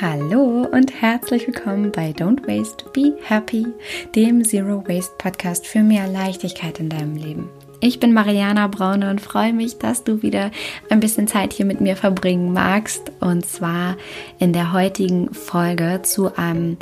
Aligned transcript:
Hallo 0.00 0.64
und 0.70 1.02
herzlich 1.02 1.48
willkommen 1.48 1.90
bei 1.90 2.10
Don't 2.10 2.46
Waste, 2.46 2.84
Be 2.92 3.14
Happy, 3.20 3.66
dem 4.14 4.44
Zero 4.44 4.86
Waste 4.86 5.10
Podcast 5.18 5.66
für 5.66 5.80
mehr 5.80 6.06
Leichtigkeit 6.06 6.78
in 6.78 6.88
deinem 6.88 7.16
Leben. 7.16 7.48
Ich 7.80 7.98
bin 7.98 8.12
Mariana 8.12 8.68
Braune 8.68 9.10
und 9.10 9.20
freue 9.20 9.52
mich, 9.52 9.78
dass 9.78 10.04
du 10.04 10.22
wieder 10.22 10.52
ein 10.88 11.00
bisschen 11.00 11.26
Zeit 11.26 11.52
hier 11.52 11.66
mit 11.66 11.80
mir 11.80 11.96
verbringen 11.96 12.52
magst. 12.52 13.10
Und 13.18 13.44
zwar 13.44 13.96
in 14.38 14.52
der 14.52 14.72
heutigen 14.72 15.34
Folge 15.34 15.98
zu 16.04 16.32
einem 16.36 16.76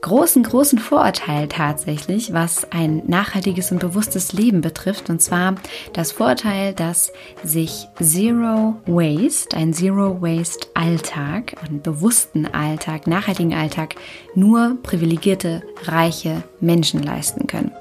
großen, 0.00 0.42
großen 0.42 0.78
Vorurteil 0.78 1.48
tatsächlich, 1.48 2.32
was 2.32 2.70
ein 2.72 3.02
nachhaltiges 3.06 3.70
und 3.72 3.80
bewusstes 3.80 4.32
Leben 4.32 4.60
betrifft. 4.60 5.10
Und 5.10 5.20
zwar 5.20 5.56
das 5.92 6.12
Vorurteil, 6.12 6.74
dass 6.74 7.12
sich 7.44 7.86
Zero 8.00 8.76
Waste, 8.86 9.56
ein 9.56 9.74
Zero 9.74 10.20
Waste 10.22 10.68
Alltag, 10.74 11.54
einen 11.66 11.82
bewussten 11.82 12.46
Alltag, 12.46 13.06
nachhaltigen 13.06 13.54
Alltag, 13.54 13.96
nur 14.34 14.78
privilegierte, 14.82 15.62
reiche 15.84 16.42
Menschen 16.60 17.02
leisten 17.02 17.46
können. 17.46 17.72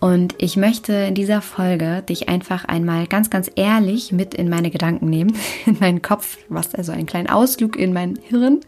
Und 0.00 0.36
ich 0.38 0.56
möchte 0.56 0.92
in 0.92 1.16
dieser 1.16 1.42
Folge 1.42 2.02
dich 2.08 2.28
einfach 2.28 2.64
einmal 2.64 3.08
ganz, 3.08 3.30
ganz 3.30 3.50
ehrlich 3.56 4.12
mit 4.12 4.32
in 4.34 4.48
meine 4.48 4.70
Gedanken 4.70 5.10
nehmen, 5.10 5.34
in 5.66 5.76
meinen 5.80 6.02
Kopf, 6.02 6.38
was 6.48 6.74
also 6.74 6.92
einen 6.92 7.06
kleinen 7.06 7.28
Ausflug 7.28 7.76
in 7.76 7.92
mein 7.92 8.16
Hirn 8.22 8.60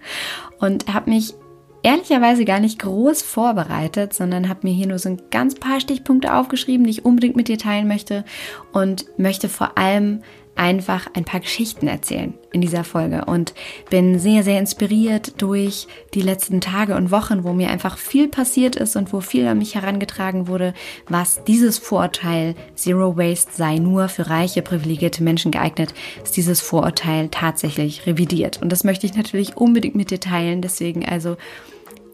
und 0.58 0.92
habe 0.92 1.10
mich 1.10 1.34
ehrlicherweise 1.82 2.44
gar 2.44 2.60
nicht 2.60 2.78
groß 2.80 3.22
vorbereitet, 3.22 4.12
sondern 4.14 4.48
habe 4.48 4.60
mir 4.64 4.72
hier 4.74 4.86
nur 4.86 4.98
so 4.98 5.08
ein 5.08 5.22
ganz 5.30 5.54
paar 5.54 5.80
Stichpunkte 5.80 6.34
aufgeschrieben, 6.34 6.84
die 6.84 6.90
ich 6.90 7.04
unbedingt 7.04 7.36
mit 7.36 7.48
dir 7.48 7.58
teilen 7.58 7.88
möchte 7.88 8.24
und 8.72 9.06
möchte 9.18 9.48
vor 9.48 9.78
allem 9.78 10.22
einfach 10.60 11.06
ein 11.14 11.24
paar 11.24 11.40
Geschichten 11.40 11.88
erzählen 11.88 12.34
in 12.52 12.60
dieser 12.60 12.84
Folge 12.84 13.24
und 13.24 13.54
bin 13.88 14.18
sehr, 14.18 14.42
sehr 14.42 14.58
inspiriert 14.58 15.40
durch 15.40 15.86
die 16.12 16.20
letzten 16.20 16.60
Tage 16.60 16.96
und 16.96 17.10
Wochen, 17.10 17.44
wo 17.44 17.54
mir 17.54 17.70
einfach 17.70 17.96
viel 17.96 18.28
passiert 18.28 18.76
ist 18.76 18.94
und 18.94 19.14
wo 19.14 19.22
viel 19.22 19.46
an 19.46 19.56
mich 19.56 19.74
herangetragen 19.74 20.48
wurde, 20.48 20.74
was 21.08 21.42
dieses 21.44 21.78
Vorurteil 21.78 22.54
Zero 22.74 23.16
Waste 23.16 23.52
sei 23.54 23.76
nur 23.76 24.08
für 24.10 24.28
reiche, 24.28 24.60
privilegierte 24.60 25.22
Menschen 25.22 25.50
geeignet, 25.50 25.94
ist 26.22 26.36
dieses 26.36 26.60
Vorurteil 26.60 27.28
tatsächlich 27.30 28.06
revidiert. 28.06 28.60
Und 28.60 28.70
das 28.70 28.84
möchte 28.84 29.06
ich 29.06 29.16
natürlich 29.16 29.56
unbedingt 29.56 29.94
mit 29.94 30.10
dir 30.10 30.20
teilen. 30.20 30.60
Deswegen 30.60 31.08
also 31.08 31.38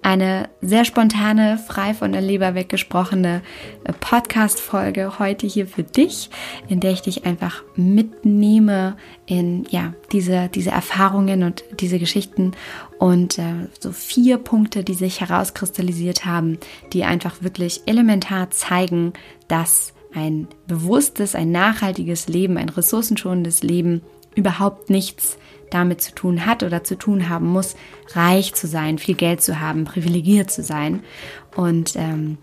eine 0.06 0.48
sehr 0.60 0.84
spontane, 0.84 1.58
frei 1.58 1.92
von 1.92 2.12
der 2.12 2.20
Leber 2.20 2.54
weggesprochene 2.54 3.42
äh, 3.82 3.92
Podcast-Folge 3.92 5.18
heute 5.18 5.48
hier 5.48 5.66
für 5.66 5.82
dich, 5.82 6.30
in 6.68 6.78
der 6.78 6.92
ich 6.92 7.02
dich 7.02 7.26
einfach 7.26 7.64
mitnehme 7.74 8.96
in 9.26 9.64
ja, 9.68 9.94
diese, 10.12 10.48
diese 10.48 10.70
Erfahrungen 10.70 11.42
und 11.42 11.64
diese 11.80 11.98
Geschichten 11.98 12.52
und 13.00 13.40
äh, 13.40 13.66
so 13.80 13.90
vier 13.90 14.38
Punkte, 14.38 14.84
die 14.84 14.94
sich 14.94 15.20
herauskristallisiert 15.20 16.24
haben, 16.24 16.58
die 16.92 17.02
einfach 17.02 17.42
wirklich 17.42 17.82
elementar 17.86 18.50
zeigen, 18.50 19.12
dass 19.48 19.92
ein 20.14 20.46
bewusstes, 20.68 21.34
ein 21.34 21.50
nachhaltiges 21.50 22.28
Leben, 22.28 22.58
ein 22.58 22.68
ressourcenschonendes 22.68 23.64
Leben 23.64 24.02
überhaupt 24.36 24.88
nichts 24.88 25.36
damit 25.70 26.00
zu 26.00 26.14
tun 26.14 26.46
hat 26.46 26.62
oder 26.62 26.84
zu 26.84 26.96
tun 26.96 27.28
haben 27.28 27.46
muss, 27.46 27.76
reich 28.14 28.54
zu 28.54 28.66
sein, 28.66 28.98
viel 28.98 29.14
Geld 29.14 29.42
zu 29.42 29.60
haben, 29.60 29.84
privilegiert 29.84 30.50
zu 30.50 30.62
sein. 30.62 31.02
Und 31.54 31.96
ähm, 31.96 32.38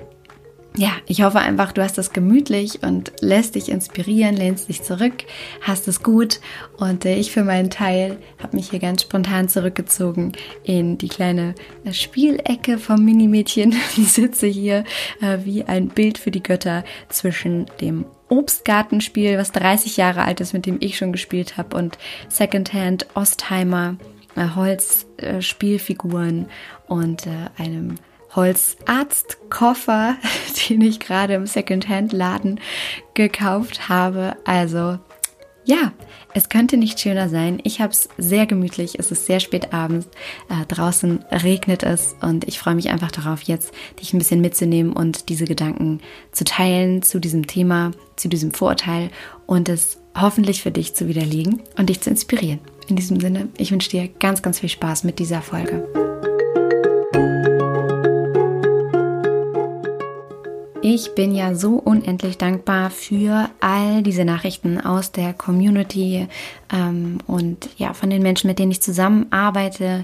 ja, 0.75 0.91
ich 1.05 1.21
hoffe 1.21 1.37
einfach, 1.37 1.71
du 1.71 1.83
hast 1.83 1.99
das 1.99 2.13
gemütlich 2.13 2.81
und 2.81 3.11
lässt 3.21 3.53
dich 3.53 3.69
inspirieren, 3.69 4.35
lehnst 4.35 4.69
dich 4.69 4.81
zurück, 4.81 5.13
hast 5.61 5.87
es 5.87 6.01
gut. 6.01 6.39
Und 6.77 7.05
äh, 7.05 7.15
ich 7.15 7.31
für 7.31 7.43
meinen 7.43 7.69
Teil 7.69 8.17
habe 8.41 8.55
mich 8.55 8.71
hier 8.71 8.79
ganz 8.79 9.03
spontan 9.03 9.49
zurückgezogen 9.49 10.31
in 10.63 10.97
die 10.97 11.09
kleine 11.09 11.53
äh, 11.85 11.93
Spielecke 11.93 12.79
vom 12.79 13.05
Minimädchen 13.05 13.75
und 13.97 14.09
sitze 14.09 14.47
hier 14.47 14.83
äh, 15.21 15.39
wie 15.43 15.63
ein 15.63 15.89
Bild 15.89 16.17
für 16.17 16.31
die 16.31 16.43
Götter 16.43 16.83
zwischen 17.07 17.67
dem 17.79 18.05
Obstgartenspiel, 18.33 19.37
was 19.37 19.51
30 19.51 19.97
Jahre 19.97 20.23
alt 20.23 20.41
ist, 20.41 20.53
mit 20.53 20.65
dem 20.65 20.77
ich 20.79 20.97
schon 20.97 21.11
gespielt 21.11 21.55
habe, 21.55 21.77
und 21.77 21.99
Secondhand 22.29 23.05
Ostheimer 23.13 23.97
äh, 24.35 24.47
Holzspielfiguren 24.55 26.45
äh, 26.45 26.91
und 26.91 27.27
äh, 27.27 27.49
einem 27.57 27.95
Holzarztkoffer, 28.35 30.15
den 30.69 30.81
ich 30.81 30.99
gerade 30.99 31.35
im 31.35 31.45
Secondhand-Laden 31.45 32.59
gekauft 33.13 33.87
habe. 33.87 34.35
Also 34.45 34.97
ja, 35.65 35.91
es 36.33 36.49
könnte 36.49 36.77
nicht 36.77 36.99
schöner 36.99 37.29
sein. 37.29 37.59
Ich 37.63 37.79
habe 37.79 37.91
es 37.93 38.09
sehr 38.17 38.45
gemütlich. 38.45 38.97
Es 38.99 39.11
ist 39.11 39.25
sehr 39.25 39.39
spät 39.39 39.73
abends. 39.73 40.07
Äh, 40.49 40.65
draußen 40.67 41.23
regnet 41.31 41.83
es 41.83 42.15
und 42.21 42.47
ich 42.47 42.59
freue 42.59 42.75
mich 42.75 42.89
einfach 42.89 43.11
darauf, 43.11 43.43
jetzt 43.43 43.73
dich 43.99 44.13
ein 44.13 44.17
bisschen 44.17 44.41
mitzunehmen 44.41 44.93
und 44.93 45.29
diese 45.29 45.45
Gedanken 45.45 46.01
zu 46.31 46.43
teilen 46.43 47.01
zu 47.01 47.19
diesem 47.19 47.47
Thema, 47.47 47.91
zu 48.15 48.27
diesem 48.27 48.51
Vorurteil 48.51 49.09
und 49.45 49.69
es 49.69 49.99
hoffentlich 50.19 50.61
für 50.61 50.71
dich 50.71 50.93
zu 50.93 51.07
widerlegen 51.07 51.61
und 51.77 51.89
dich 51.89 52.01
zu 52.01 52.09
inspirieren. 52.09 52.59
In 52.87 52.95
diesem 52.95 53.19
Sinne, 53.19 53.49
ich 53.57 53.71
wünsche 53.71 53.89
dir 53.89 54.07
ganz, 54.07 54.41
ganz 54.41 54.59
viel 54.59 54.69
Spaß 54.69 55.03
mit 55.03 55.19
dieser 55.19 55.41
Folge. 55.41 56.12
Ich 60.85 61.15
bin 61.15 61.33
ja 61.33 61.55
so 61.55 61.75
unendlich 61.75 62.37
dankbar 62.37 62.89
für 62.89 63.49
all 63.61 64.03
diese 64.03 64.25
Nachrichten 64.25 64.81
aus 64.81 65.13
der 65.13 65.33
Community 65.33 66.27
ähm, 66.73 67.19
und 67.25 67.69
ja, 67.77 67.93
von 67.93 68.09
den 68.09 68.21
Menschen, 68.21 68.49
mit 68.49 68.59
denen 68.59 68.73
ich 68.73 68.81
zusammenarbeite, 68.81 70.03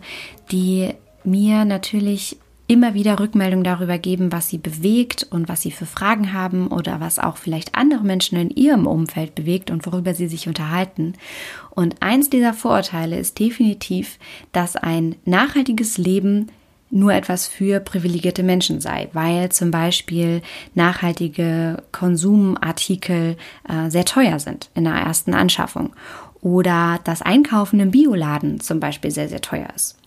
die 0.53 0.93
mir 1.25 1.65
natürlich 1.65 2.37
immer 2.67 2.93
wieder 2.93 3.19
Rückmeldung 3.19 3.65
darüber 3.65 3.97
geben, 3.97 4.31
was 4.31 4.47
sie 4.47 4.57
bewegt 4.57 5.27
und 5.29 5.49
was 5.49 5.63
sie 5.63 5.71
für 5.71 5.85
Fragen 5.85 6.31
haben 6.31 6.67
oder 6.67 7.01
was 7.01 7.19
auch 7.19 7.35
vielleicht 7.35 7.75
andere 7.75 8.05
Menschen 8.05 8.37
in 8.37 8.49
ihrem 8.49 8.87
Umfeld 8.87 9.35
bewegt 9.35 9.71
und 9.71 9.85
worüber 9.85 10.13
sie 10.13 10.29
sich 10.29 10.47
unterhalten. 10.47 11.15
Und 11.71 12.01
eins 12.01 12.29
dieser 12.29 12.53
Vorurteile 12.53 13.19
ist 13.19 13.37
definitiv, 13.37 14.17
dass 14.53 14.77
ein 14.77 15.15
nachhaltiges 15.25 15.97
Leben 15.97 16.47
nur 16.91 17.13
etwas 17.13 17.47
für 17.47 17.79
privilegierte 17.79 18.43
Menschen 18.43 18.81
sei, 18.81 19.09
weil 19.13 19.49
zum 19.49 19.71
Beispiel 19.71 20.41
nachhaltige 20.73 21.83
Konsumartikel 21.91 23.37
äh, 23.67 23.89
sehr 23.89 24.05
teuer 24.05 24.39
sind 24.39 24.69
in 24.75 24.85
der 24.85 24.93
ersten 24.93 25.33
Anschaffung 25.33 25.93
oder 26.41 26.99
das 27.03 27.21
Einkaufen 27.21 27.79
im 27.79 27.91
Bioladen 27.91 28.59
zum 28.59 28.79
Beispiel 28.79 29.11
sehr, 29.11 29.27
sehr 29.27 29.41
teuer 29.41 29.67
ist. 29.75 29.97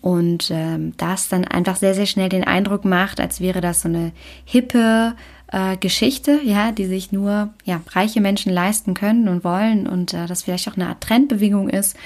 Und 0.00 0.50
ähm, 0.50 0.94
das 0.96 1.28
dann 1.28 1.44
einfach 1.44 1.76
sehr, 1.76 1.94
sehr 1.94 2.06
schnell 2.06 2.28
den 2.28 2.44
Eindruck 2.44 2.84
macht, 2.84 3.20
als 3.20 3.40
wäre 3.40 3.60
das 3.60 3.82
so 3.82 3.88
eine 3.88 4.12
hippe 4.44 5.14
äh, 5.52 5.76
Geschichte, 5.76 6.40
ja, 6.42 6.72
die 6.72 6.86
sich 6.86 7.12
nur 7.12 7.50
ja, 7.64 7.80
reiche 7.90 8.20
Menschen 8.20 8.52
leisten 8.52 8.94
können 8.94 9.28
und 9.28 9.44
wollen 9.44 9.86
und 9.86 10.14
äh, 10.14 10.26
das 10.26 10.42
vielleicht 10.42 10.68
auch 10.68 10.76
eine 10.76 10.88
Art 10.88 11.02
Trendbewegung 11.02 11.68
ist 11.68 11.96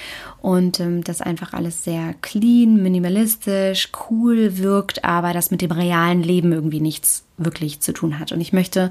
und 0.42 0.80
ähm, 0.80 1.04
das 1.04 1.20
einfach 1.20 1.52
alles 1.52 1.84
sehr 1.84 2.14
clean, 2.22 2.82
minimalistisch, 2.82 3.90
cool 4.10 4.58
wirkt, 4.58 5.04
aber 5.04 5.32
das 5.32 5.50
mit 5.50 5.62
dem 5.62 5.70
realen 5.70 6.22
Leben 6.22 6.52
irgendwie 6.52 6.80
nichts 6.80 7.24
wirklich 7.38 7.80
zu 7.80 7.92
tun 7.92 8.18
hat. 8.18 8.32
Und 8.32 8.40
ich 8.40 8.52
möchte 8.52 8.90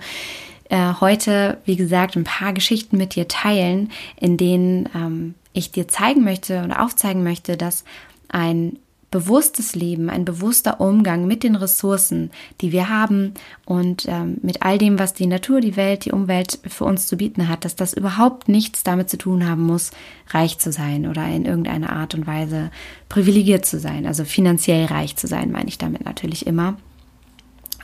äh, 0.69 0.93
heute, 0.99 1.57
wie 1.65 1.75
gesagt, 1.75 2.15
ein 2.15 2.23
paar 2.23 2.53
Geschichten 2.53 2.97
mit 2.97 3.15
dir 3.15 3.27
teilen, 3.27 3.91
in 4.19 4.37
denen 4.37 4.89
ähm, 4.95 5.35
ich 5.53 5.71
dir 5.71 5.87
zeigen 5.87 6.23
möchte 6.23 6.63
oder 6.63 6.81
aufzeigen 6.81 7.23
möchte, 7.23 7.57
dass 7.57 7.83
ein 8.29 8.77
bewusstes 9.15 9.75
Leben, 9.75 10.09
ein 10.09 10.25
bewusster 10.25 10.81
Umgang 10.81 11.25
mit 11.25 11.43
den 11.43 11.55
Ressourcen, 11.55 12.31
die 12.59 12.73
wir 12.73 12.89
haben 12.89 13.33
und 13.63 14.07
ähm, 14.09 14.39
mit 14.41 14.61
all 14.61 14.77
dem, 14.77 14.99
was 14.99 15.13
die 15.13 15.25
Natur, 15.25 15.61
die 15.61 15.77
Welt, 15.77 16.03
die 16.03 16.11
Umwelt 16.11 16.59
für 16.67 16.83
uns 16.83 17.07
zu 17.07 17.15
bieten 17.15 17.47
hat, 17.47 17.63
dass 17.63 17.77
das 17.77 17.93
überhaupt 17.93 18.49
nichts 18.49 18.83
damit 18.83 19.09
zu 19.09 19.17
tun 19.17 19.47
haben 19.47 19.61
muss, 19.61 19.91
reich 20.31 20.57
zu 20.57 20.69
sein 20.73 21.07
oder 21.07 21.25
in 21.29 21.45
irgendeiner 21.45 21.93
Art 21.93 22.13
und 22.13 22.27
Weise 22.27 22.71
privilegiert 23.07 23.65
zu 23.65 23.79
sein, 23.79 24.05
also 24.05 24.25
finanziell 24.25 24.83
reich 24.83 25.15
zu 25.15 25.27
sein, 25.27 25.49
meine 25.49 25.69
ich 25.69 25.77
damit 25.77 26.03
natürlich 26.03 26.45
immer. 26.45 26.75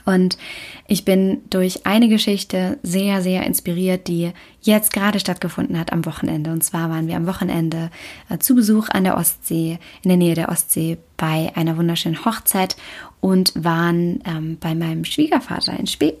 Und 0.04 0.38
ich 0.86 1.04
bin 1.04 1.42
durch 1.50 1.86
eine 1.86 2.08
Geschichte 2.08 2.78
sehr, 2.82 3.22
sehr 3.22 3.44
inspiriert, 3.46 4.08
die 4.08 4.32
jetzt 4.60 4.92
gerade 4.92 5.20
stattgefunden 5.20 5.78
hat 5.78 5.92
am 5.92 6.04
Wochenende. 6.04 6.52
Und 6.52 6.62
zwar 6.62 6.90
waren 6.90 7.06
wir 7.06 7.16
am 7.16 7.26
Wochenende 7.26 7.90
äh, 8.28 8.38
zu 8.38 8.54
Besuch 8.54 8.88
an 8.90 9.04
der 9.04 9.16
Ostsee, 9.16 9.78
in 10.02 10.08
der 10.08 10.16
Nähe 10.16 10.34
der 10.34 10.48
Ostsee, 10.48 10.98
bei 11.16 11.52
einer 11.54 11.76
wunderschönen 11.76 12.24
Hochzeit 12.24 12.76
und 13.20 13.52
waren 13.54 14.20
ähm, 14.26 14.58
bei 14.60 14.74
meinem 14.74 15.04
Schwiegervater 15.04 15.78
in 15.78 15.86
Spee 15.86 16.14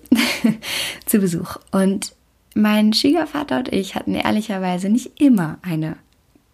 zu 1.06 1.18
Besuch. 1.18 1.56
Und 1.72 2.14
mein 2.54 2.92
Schwiegervater 2.92 3.58
und 3.58 3.72
ich 3.72 3.94
hatten 3.94 4.14
ehrlicherweise 4.14 4.88
nicht 4.88 5.20
immer 5.20 5.58
eine 5.62 5.96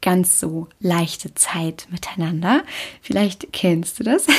ganz 0.00 0.38
so 0.38 0.68
leichte 0.80 1.34
Zeit 1.34 1.88
miteinander. 1.90 2.62
Vielleicht 3.02 3.52
kennst 3.52 3.98
du 3.98 4.04
das. 4.04 4.26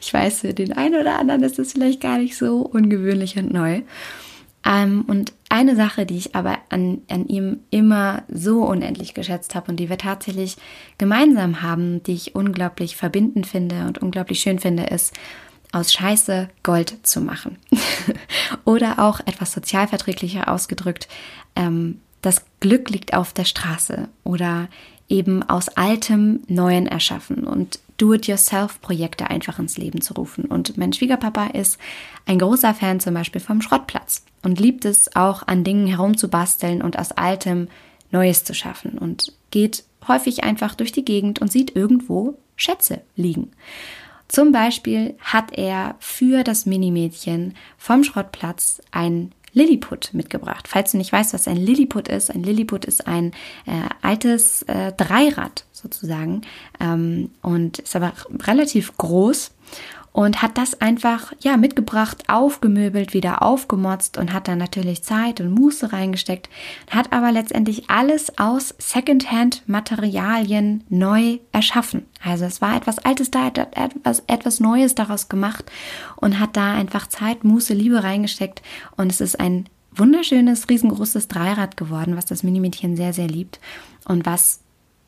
Ich 0.00 0.14
weiß, 0.14 0.40
für 0.40 0.54
den 0.54 0.72
einen 0.72 1.00
oder 1.00 1.18
anderen 1.18 1.42
ist 1.42 1.58
das 1.58 1.72
vielleicht 1.72 2.00
gar 2.00 2.18
nicht 2.18 2.36
so 2.36 2.62
ungewöhnlich 2.62 3.36
und 3.36 3.52
neu. 3.52 3.82
Ähm, 4.64 5.04
und 5.06 5.32
eine 5.48 5.76
Sache, 5.76 6.06
die 6.06 6.16
ich 6.16 6.34
aber 6.34 6.58
an, 6.68 7.02
an 7.08 7.26
ihm 7.26 7.60
immer 7.70 8.24
so 8.28 8.64
unendlich 8.64 9.14
geschätzt 9.14 9.54
habe 9.54 9.70
und 9.70 9.76
die 9.78 9.88
wir 9.88 9.98
tatsächlich 9.98 10.56
gemeinsam 10.98 11.62
haben, 11.62 12.02
die 12.02 12.14
ich 12.14 12.34
unglaublich 12.34 12.96
verbindend 12.96 13.46
finde 13.46 13.86
und 13.86 13.98
unglaublich 13.98 14.40
schön 14.40 14.58
finde, 14.58 14.84
ist, 14.84 15.14
aus 15.72 15.92
Scheiße 15.92 16.48
Gold 16.62 16.98
zu 17.06 17.20
machen. 17.20 17.58
Oder 18.64 18.98
auch 18.98 19.20
etwas 19.20 19.52
sozialverträglicher 19.52 20.48
ausgedrückt, 20.48 21.08
ähm, 21.56 22.00
das 22.22 22.44
Glück 22.60 22.90
liegt 22.90 23.14
auf 23.14 23.32
der 23.32 23.44
Straße 23.44 24.08
oder 24.24 24.68
eben 25.08 25.42
aus 25.42 25.68
altem 25.68 26.40
Neuen 26.46 26.86
erschaffen 26.86 27.44
und 27.44 27.80
Do-it-yourself-Projekte 27.96 29.28
einfach 29.28 29.58
ins 29.58 29.76
Leben 29.76 30.00
zu 30.00 30.14
rufen. 30.14 30.46
Und 30.46 30.78
mein 30.78 30.92
Schwiegerpapa 30.92 31.48
ist 31.48 31.78
ein 32.24 32.38
großer 32.38 32.72
Fan 32.74 33.00
zum 33.00 33.14
Beispiel 33.14 33.40
vom 33.40 33.60
Schrottplatz 33.60 34.24
und 34.42 34.58
liebt 34.58 34.84
es 34.84 35.14
auch 35.16 35.46
an 35.46 35.64
Dingen 35.64 35.86
herumzubasteln 35.86 36.80
und 36.80 36.98
aus 36.98 37.12
altem 37.12 37.68
Neues 38.10 38.44
zu 38.44 38.54
schaffen 38.54 38.96
und 38.96 39.32
geht 39.50 39.84
häufig 40.08 40.44
einfach 40.44 40.74
durch 40.74 40.92
die 40.92 41.04
Gegend 41.04 41.40
und 41.40 41.52
sieht 41.52 41.76
irgendwo 41.76 42.38
Schätze 42.56 43.02
liegen. 43.16 43.52
Zum 44.28 44.52
Beispiel 44.52 45.16
hat 45.18 45.52
er 45.58 45.96
für 45.98 46.44
das 46.44 46.64
Minimädchen 46.64 47.54
vom 47.76 48.04
Schrottplatz 48.04 48.80
ein 48.92 49.32
Lilliput 49.52 50.14
mitgebracht. 50.14 50.68
Falls 50.68 50.92
du 50.92 50.98
nicht 50.98 51.12
weißt, 51.12 51.34
was 51.34 51.48
ein 51.48 51.56
Lilliput 51.56 52.08
ist, 52.08 52.30
ein 52.30 52.42
Lilliput 52.42 52.84
ist 52.84 53.06
ein 53.06 53.32
äh, 53.66 53.88
altes 54.02 54.62
äh, 54.62 54.92
Dreirad 54.92 55.64
sozusagen 55.72 56.42
ähm, 56.78 57.30
und 57.42 57.80
ist 57.80 57.96
aber 57.96 58.12
relativ 58.46 58.96
groß 58.96 59.52
und 60.12 60.42
hat 60.42 60.58
das 60.58 60.80
einfach 60.80 61.32
ja 61.40 61.56
mitgebracht, 61.56 62.24
aufgemöbelt, 62.28 63.14
wieder 63.14 63.42
aufgemotzt 63.42 64.18
und 64.18 64.32
hat 64.32 64.48
dann 64.48 64.58
natürlich 64.58 65.02
Zeit 65.02 65.40
und 65.40 65.52
Muße 65.52 65.92
reingesteckt, 65.92 66.48
hat 66.90 67.12
aber 67.12 67.30
letztendlich 67.32 67.88
alles 67.88 68.38
aus 68.38 68.74
Secondhand 68.78 69.62
Materialien 69.68 70.84
neu 70.88 71.38
erschaffen. 71.52 72.06
Also 72.24 72.44
es 72.44 72.60
war 72.60 72.76
etwas 72.76 72.98
Altes 72.98 73.30
da, 73.30 73.44
hat 73.44 73.58
etwas, 73.58 74.22
etwas 74.26 74.60
Neues 74.60 74.94
daraus 74.94 75.28
gemacht 75.28 75.70
und 76.16 76.40
hat 76.40 76.56
da 76.56 76.74
einfach 76.74 77.06
Zeit, 77.06 77.44
Muße, 77.44 77.74
Liebe 77.74 78.02
reingesteckt 78.02 78.62
und 78.96 79.12
es 79.12 79.20
ist 79.20 79.38
ein 79.38 79.66
wunderschönes, 79.92 80.68
riesengroßes 80.68 81.28
Dreirad 81.28 81.76
geworden, 81.76 82.16
was 82.16 82.26
das 82.26 82.42
Minimädchen 82.42 82.96
sehr, 82.96 83.12
sehr 83.12 83.28
liebt 83.28 83.60
und 84.06 84.26
was 84.26 84.60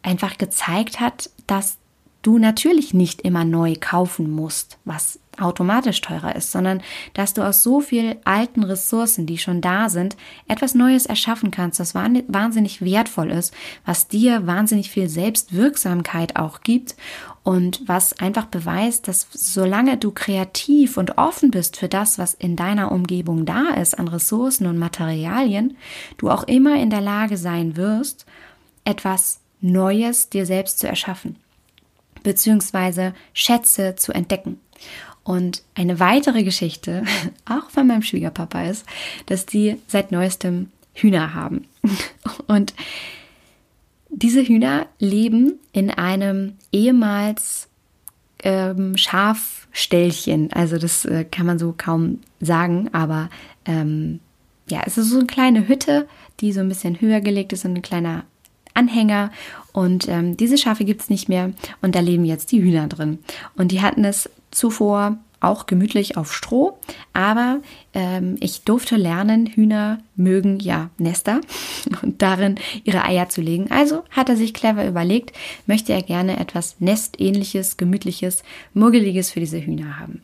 einfach 0.02 0.38
gezeigt 0.38 1.00
hat, 1.00 1.30
dass 1.46 1.78
du 2.22 2.38
natürlich 2.38 2.94
nicht 2.94 3.22
immer 3.22 3.44
neu 3.44 3.74
kaufen 3.78 4.30
musst, 4.30 4.78
was 4.84 5.18
automatisch 5.40 6.00
teurer 6.02 6.36
ist, 6.36 6.52
sondern 6.52 6.82
dass 7.14 7.32
du 7.34 7.42
aus 7.42 7.62
so 7.62 7.80
viel 7.80 8.16
alten 8.24 8.62
Ressourcen, 8.62 9.26
die 9.26 9.38
schon 9.38 9.60
da 9.60 9.88
sind, 9.88 10.16
etwas 10.46 10.74
Neues 10.74 11.06
erschaffen 11.06 11.50
kannst, 11.50 11.80
das 11.80 11.94
wahnsinnig 11.94 12.82
wertvoll 12.82 13.30
ist, 13.30 13.54
was 13.86 14.08
dir 14.08 14.46
wahnsinnig 14.46 14.90
viel 14.90 15.08
Selbstwirksamkeit 15.08 16.36
auch 16.36 16.60
gibt 16.60 16.96
und 17.44 17.82
was 17.86 18.18
einfach 18.18 18.46
beweist, 18.46 19.08
dass 19.08 19.26
solange 19.32 19.96
du 19.96 20.10
kreativ 20.10 20.96
und 20.96 21.16
offen 21.18 21.50
bist 21.50 21.78
für 21.78 21.88
das, 21.88 22.18
was 22.18 22.34
in 22.34 22.54
deiner 22.54 22.92
Umgebung 22.92 23.46
da 23.46 23.70
ist 23.70 23.98
an 23.98 24.08
Ressourcen 24.08 24.66
und 24.66 24.78
Materialien, 24.78 25.76
du 26.18 26.30
auch 26.30 26.44
immer 26.44 26.80
in 26.80 26.90
der 26.90 27.00
Lage 27.00 27.38
sein 27.38 27.76
wirst, 27.76 28.26
etwas 28.84 29.40
Neues 29.60 30.28
dir 30.28 30.44
selbst 30.44 30.78
zu 30.78 30.88
erschaffen 30.88 31.36
beziehungsweise 32.22 33.14
Schätze 33.32 33.96
zu 33.96 34.12
entdecken. 34.12 34.60
Und 35.24 35.62
eine 35.74 36.00
weitere 36.00 36.42
Geschichte, 36.42 37.04
auch 37.44 37.70
von 37.70 37.86
meinem 37.86 38.02
Schwiegerpapa, 38.02 38.64
ist, 38.64 38.86
dass 39.26 39.46
die 39.46 39.76
seit 39.86 40.12
neuestem 40.12 40.70
Hühner 40.94 41.34
haben. 41.34 41.66
Und 42.46 42.74
diese 44.08 44.42
Hühner 44.42 44.86
leben 44.98 45.54
in 45.72 45.90
einem 45.90 46.54
ehemals 46.70 47.68
ähm, 48.42 48.96
Schafställchen. 48.96 50.52
Also 50.52 50.76
das 50.78 51.04
äh, 51.04 51.24
kann 51.24 51.46
man 51.46 51.58
so 51.58 51.74
kaum 51.76 52.20
sagen, 52.40 52.90
aber 52.92 53.30
ähm, 53.64 54.20
ja, 54.68 54.82
es 54.86 54.98
ist 54.98 55.10
so 55.10 55.18
eine 55.18 55.26
kleine 55.26 55.68
Hütte, 55.68 56.06
die 56.40 56.52
so 56.52 56.60
ein 56.60 56.68
bisschen 56.68 57.00
höher 57.00 57.20
gelegt 57.20 57.52
ist 57.52 57.64
und 57.64 57.76
ein 57.76 57.82
kleiner 57.82 58.24
Anhänger. 58.74 59.30
Und 59.72 60.08
ähm, 60.08 60.36
diese 60.36 60.58
Schafe 60.58 60.84
gibt 60.84 61.02
es 61.02 61.10
nicht 61.10 61.28
mehr 61.28 61.52
und 61.80 61.94
da 61.94 62.00
leben 62.00 62.24
jetzt 62.24 62.52
die 62.52 62.62
Hühner 62.62 62.88
drin. 62.88 63.18
Und 63.56 63.72
die 63.72 63.80
hatten 63.80 64.04
es 64.04 64.28
zuvor 64.50 65.18
auch 65.42 65.66
gemütlich 65.66 66.16
auf 66.16 66.32
Stroh, 66.32 66.78
aber 67.12 67.60
ähm, 67.94 68.36
ich 68.40 68.62
durfte 68.62 68.96
lernen, 68.96 69.46
Hühner 69.46 69.98
mögen 70.14 70.60
ja 70.60 70.90
Nester 70.98 71.40
und 72.02 72.22
darin 72.22 72.56
ihre 72.84 73.04
Eier 73.04 73.28
zu 73.28 73.40
legen. 73.40 73.70
Also 73.70 74.04
hat 74.10 74.28
er 74.28 74.36
sich 74.36 74.54
clever 74.54 74.86
überlegt, 74.86 75.36
möchte 75.66 75.92
er 75.92 76.02
gerne 76.02 76.38
etwas 76.38 76.76
Nestähnliches, 76.78 77.76
gemütliches, 77.76 78.44
muggeliges 78.72 79.30
für 79.30 79.40
diese 79.40 79.60
Hühner 79.60 79.98
haben. 79.98 80.22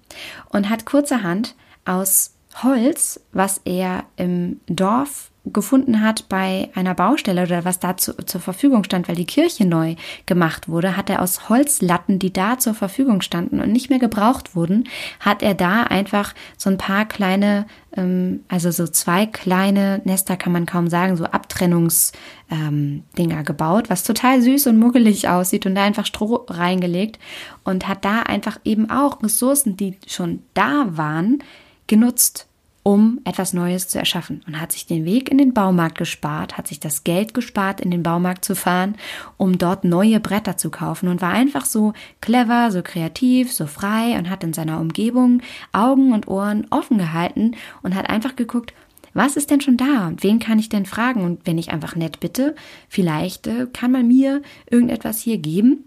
Und 0.51 0.71
hat 0.71 0.87
kurzerhand 0.87 1.57
aus 1.85 2.35
Holz, 2.63 3.21
was 3.33 3.61
er 3.65 4.05
im 4.17 4.61
Dorf 4.67 5.31
gefunden 5.53 6.03
hat 6.03 6.29
bei 6.29 6.69
einer 6.75 6.95
Baustelle 6.95 7.43
oder 7.43 7.65
was 7.65 7.79
da 7.79 7.97
zu, 7.97 8.15
zur 8.25 8.41
Verfügung 8.41 8.85
stand, 8.85 9.09
weil 9.09 9.17
die 9.17 9.25
Kirche 9.25 9.67
neu 9.67 9.95
gemacht 10.27 10.69
wurde, 10.69 10.97
hat 10.97 11.11
er 11.11 11.23
aus 11.23 11.49
Holzlatten, 11.49 12.19
die 12.19 12.33
da 12.33 12.59
zur 12.59 12.75
Verfügung 12.75 13.23
standen 13.23 13.61
und 13.61 13.73
nicht 13.73 13.91
mehr 13.91 13.99
gebraucht 13.99 14.55
wurden, 14.55 14.89
hat 15.21 15.43
er 15.43 15.55
da 15.55 15.85
einfach 15.85 16.35
so 16.57 16.71
ein 16.71 16.79
paar 16.79 17.07
kleine, 17.07 17.67
ähm, 17.97 18.41
also 18.49 18.71
so 18.71 18.87
zwei 18.87 19.27
kleine 19.27 20.01
Nester 20.05 20.37
kann 20.37 20.53
man 20.53 20.67
kaum 20.67 20.89
sagen, 20.89 21.17
so 21.17 21.25
Abtrennungsdinger 21.25 22.23
ähm, 22.51 23.45
gebaut, 23.45 23.91
was 23.91 24.05
total 24.05 24.43
süß 24.43 24.67
und 24.69 24.79
muggelig 24.79 25.29
aussieht 25.29 25.67
und 25.67 25.75
da 25.75 25.85
einfach 25.85 26.07
Stroh 26.07 26.47
reingelegt 26.49 27.19
und 27.65 27.89
hat 27.89 28.05
da 28.05 28.23
einfach 28.23 28.59
eben 28.65 28.91
auch 28.91 29.23
Ressourcen, 29.23 29.77
die 29.77 29.97
schon 30.07 30.43
da 30.55 30.87
waren, 30.91 31.43
genutzt 31.87 32.48
um 32.89 33.21
etwas 33.25 33.53
Neues 33.53 33.87
zu 33.87 33.99
erschaffen. 33.99 34.41
Und 34.47 34.59
hat 34.59 34.73
sich 34.73 34.87
den 34.87 35.05
Weg 35.05 35.31
in 35.31 35.37
den 35.37 35.53
Baumarkt 35.53 35.99
gespart, 35.99 36.57
hat 36.57 36.67
sich 36.67 36.81
das 36.81 37.05
Geld 37.05 37.35
gespart, 37.35 37.83
in 37.83 37.91
den 37.91 38.03
Baumarkt 38.03 38.47
zu 38.47 38.57
fahren, 38.57 38.95
um 39.37 39.59
dort 39.59 39.85
neue 39.85 40.21
Bretter 40.21 40.57
zu 40.57 40.71
kaufen 40.71 41.11
und 41.11 41.21
war 41.21 41.29
einfach 41.29 41.67
so 41.67 41.93
clever, 42.23 42.71
so 42.71 42.81
kreativ, 42.81 43.53
so 43.53 43.67
frei 43.67 44.17
und 44.17 44.31
hat 44.31 44.43
in 44.43 44.55
seiner 44.55 44.81
Umgebung 44.81 45.43
Augen 45.71 46.15
und 46.15 46.29
Ohren 46.29 46.67
offen 46.71 46.97
gehalten 46.97 47.57
und 47.83 47.95
hat 47.95 48.09
einfach 48.09 48.37
geguckt, 48.37 48.73
was 49.13 49.37
ist 49.37 49.51
denn 49.51 49.61
schon 49.61 49.77
da? 49.77 50.07
Und 50.07 50.23
wen 50.23 50.39
kann 50.39 50.59
ich 50.59 50.71
denn 50.71 50.87
fragen? 50.87 51.25
Und 51.25 51.47
wenn 51.47 51.59
ich 51.59 51.71
einfach 51.71 51.95
nett 51.95 52.21
bitte, 52.21 52.57
vielleicht 52.89 53.49
äh, 53.49 53.67
kann 53.71 53.93
man 53.93 54.09
mir 54.09 54.41
irgendetwas 54.71 55.21
hier 55.21 55.37
geben 55.37 55.85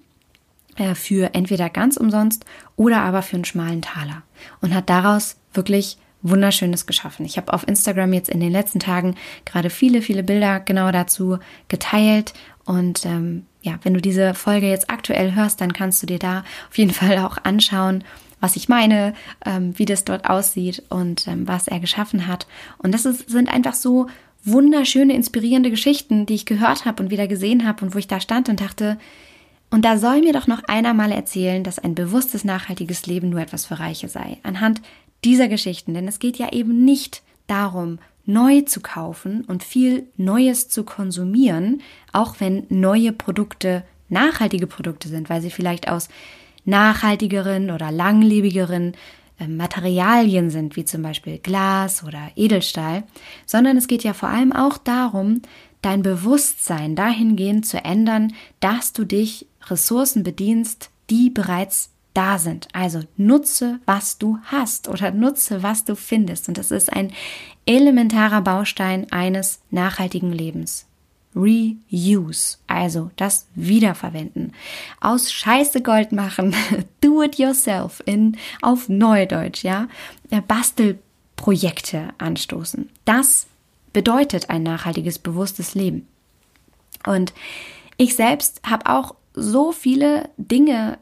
äh, 0.76 0.94
für 0.94 1.34
entweder 1.34 1.68
ganz 1.72 1.98
umsonst 1.98 2.46
oder 2.76 3.02
aber 3.02 3.24
für 3.24 3.38
einen 3.38 3.46
schmalen 3.46 3.82
Taler. 3.82 4.22
Und 4.62 4.76
hat 4.76 4.88
daraus 4.88 5.38
wirklich 5.52 5.98
Wunderschönes 6.24 6.86
geschaffen. 6.86 7.26
Ich 7.26 7.38
habe 7.38 7.54
auf 7.54 7.68
Instagram 7.68 8.14
jetzt 8.14 8.30
in 8.30 8.40
den 8.40 8.52
letzten 8.52 8.80
Tagen 8.80 9.16
gerade 9.46 9.70
viele, 9.70 10.02
viele 10.02 10.24
Bilder 10.24 10.60
genau 10.60 10.92
dazu 10.92 11.40
geteilt. 11.68 12.34
Und 12.66 13.06
ähm, 13.06 13.46
ja, 13.62 13.80
wenn 13.84 13.94
du 13.94 14.02
diese 14.02 14.34
Folge 14.34 14.70
jetzt 14.70 14.90
aktuell 14.90 15.36
hörst, 15.36 15.62
dann 15.62 15.74
kannst 15.74 16.02
du 16.02 16.08
dir 16.08 16.20
da 16.20 16.44
auf 16.70 16.78
jeden 16.78 16.92
Fall 16.94 17.18
auch 17.20 17.38
anschauen, 17.44 18.04
was 18.40 18.56
ich 18.56 18.70
meine, 18.70 19.14
ähm, 19.46 19.78
wie 19.78 19.86
das 19.86 20.04
dort 20.04 20.30
aussieht 20.30 20.84
und 20.90 21.28
ähm, 21.28 21.48
was 21.48 21.68
er 21.68 21.80
geschaffen 21.80 22.28
hat. 22.28 22.48
Und 22.80 22.92
das 22.94 23.06
ist, 23.06 23.30
sind 23.30 23.54
einfach 23.54 23.76
so 23.76 24.08
wunderschöne, 24.44 25.14
inspirierende 25.14 25.70
Geschichten, 25.70 26.26
die 26.26 26.34
ich 26.34 26.46
gehört 26.46 26.86
habe 26.86 27.04
und 27.04 27.12
wieder 27.12 27.28
gesehen 27.28 27.68
habe 27.68 27.86
und 27.86 27.94
wo 27.94 28.00
ich 28.00 28.08
da 28.08 28.20
stand 28.20 28.50
und 28.50 28.60
dachte, 28.60 28.98
und 29.74 29.86
da 29.86 29.98
soll 29.98 30.20
mir 30.20 30.34
doch 30.34 30.48
noch 30.48 30.64
einer 30.66 30.94
mal 30.94 31.14
erzählen, 31.14 31.64
dass 31.64 31.80
ein 31.80 31.96
bewusstes, 31.96 32.44
nachhaltiges 32.44 33.06
Leben 33.06 33.30
nur 33.30 33.40
etwas 33.40 33.66
für 33.66 33.80
Reiche 33.80 34.10
sei. 34.10 34.38
Anhand 34.44 34.82
dieser 35.24 35.48
Geschichten, 35.48 35.94
denn 35.94 36.08
es 36.08 36.20
geht 36.20 36.38
ja 36.38 36.52
eben 36.52 36.84
nicht 36.84 37.22
darum, 37.48 38.00
neu 38.26 38.62
zu 38.62 38.82
kaufen 38.82 39.44
und 39.46 39.64
viel 39.64 40.08
Neues 40.18 40.70
zu 40.70 40.84
konsumieren, 40.84 41.82
auch 42.12 42.36
wenn 42.40 42.66
neue 42.70 43.12
Produkte 43.12 43.84
nachhaltige 44.10 44.68
Produkte 44.68 45.08
sind, 45.08 45.30
weil 45.30 45.42
sie 45.42 45.52
vielleicht 45.52 45.90
aus 45.90 46.10
nachhaltigeren 46.66 47.72
oder 47.72 47.92
langlebigeren 47.92 48.94
äh, 49.40 49.48
Materialien 49.48 50.50
sind, 50.50 50.76
wie 50.76 50.86
zum 50.86 51.02
Beispiel 51.02 51.40
Glas 51.40 52.04
oder 52.04 52.32
Edelstahl, 52.36 53.04
sondern 53.46 53.78
es 53.78 53.88
geht 53.88 54.04
ja 54.04 54.14
vor 54.14 54.30
allem 54.30 54.54
auch 54.54 54.78
darum, 54.78 55.42
dein 55.82 56.04
Bewusstsein 56.04 56.96
dahingehend 56.96 57.66
zu 57.66 57.84
ändern, 57.84 58.34
dass 58.60 58.94
du 58.94 59.06
dich 59.06 59.48
Ressourcen 59.68 60.24
bedienst, 60.24 60.92
die 61.10 61.30
bereits 61.30 61.90
da 62.14 62.38
sind. 62.38 62.68
Also 62.74 63.02
nutze, 63.18 63.80
was 63.86 64.18
du 64.18 64.38
hast 64.46 64.88
oder 64.88 65.12
nutze, 65.12 65.64
was 65.64 65.86
du 65.86 65.96
findest. 65.96 66.48
Und 66.48 66.58
das 66.58 66.72
ist 66.72 66.92
ein 66.92 67.12
elementarer 67.66 68.42
Baustein 68.42 69.12
eines 69.12 69.60
nachhaltigen 69.70 70.32
Lebens. 70.32 70.88
Reuse, 71.34 72.58
also 72.68 73.10
das 73.16 73.48
Wiederverwenden. 73.56 74.54
Aus 75.00 75.32
Scheiße 75.32 75.82
Gold 75.82 76.12
machen, 76.12 76.54
do 77.02 77.24
it 77.24 77.38
yourself 77.38 78.04
in, 78.06 78.38
auf 78.62 78.90
Neudeutsch, 78.90 79.64
ja. 79.64 79.88
Bastelprojekte 80.48 82.10
anstoßen. 82.18 82.90
Das 83.06 83.48
bedeutet 83.94 84.50
ein 84.50 84.64
nachhaltiges, 84.64 85.20
bewusstes 85.20 85.74
Leben. 85.74 86.08
Und 87.06 87.34
ich 87.98 88.16
selbst 88.16 88.62
habe 88.66 88.88
auch 88.88 89.16
so 89.34 89.72
viele 89.72 90.30
Dinge 90.38 90.98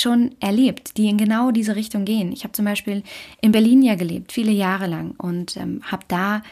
schon 0.00 0.34
erlebt, 0.40 0.96
die 0.96 1.08
in 1.08 1.18
genau 1.18 1.50
diese 1.50 1.76
Richtung 1.76 2.04
gehen. 2.04 2.32
Ich 2.32 2.44
habe 2.44 2.52
zum 2.52 2.64
Beispiel 2.64 3.02
in 3.40 3.52
Berlin 3.52 3.82
ja 3.82 3.94
gelebt, 3.94 4.32
viele 4.32 4.52
Jahre 4.52 4.86
lang 4.86 5.14
und 5.18 5.56
ähm, 5.56 5.80
habe 5.84 6.04
da 6.08 6.42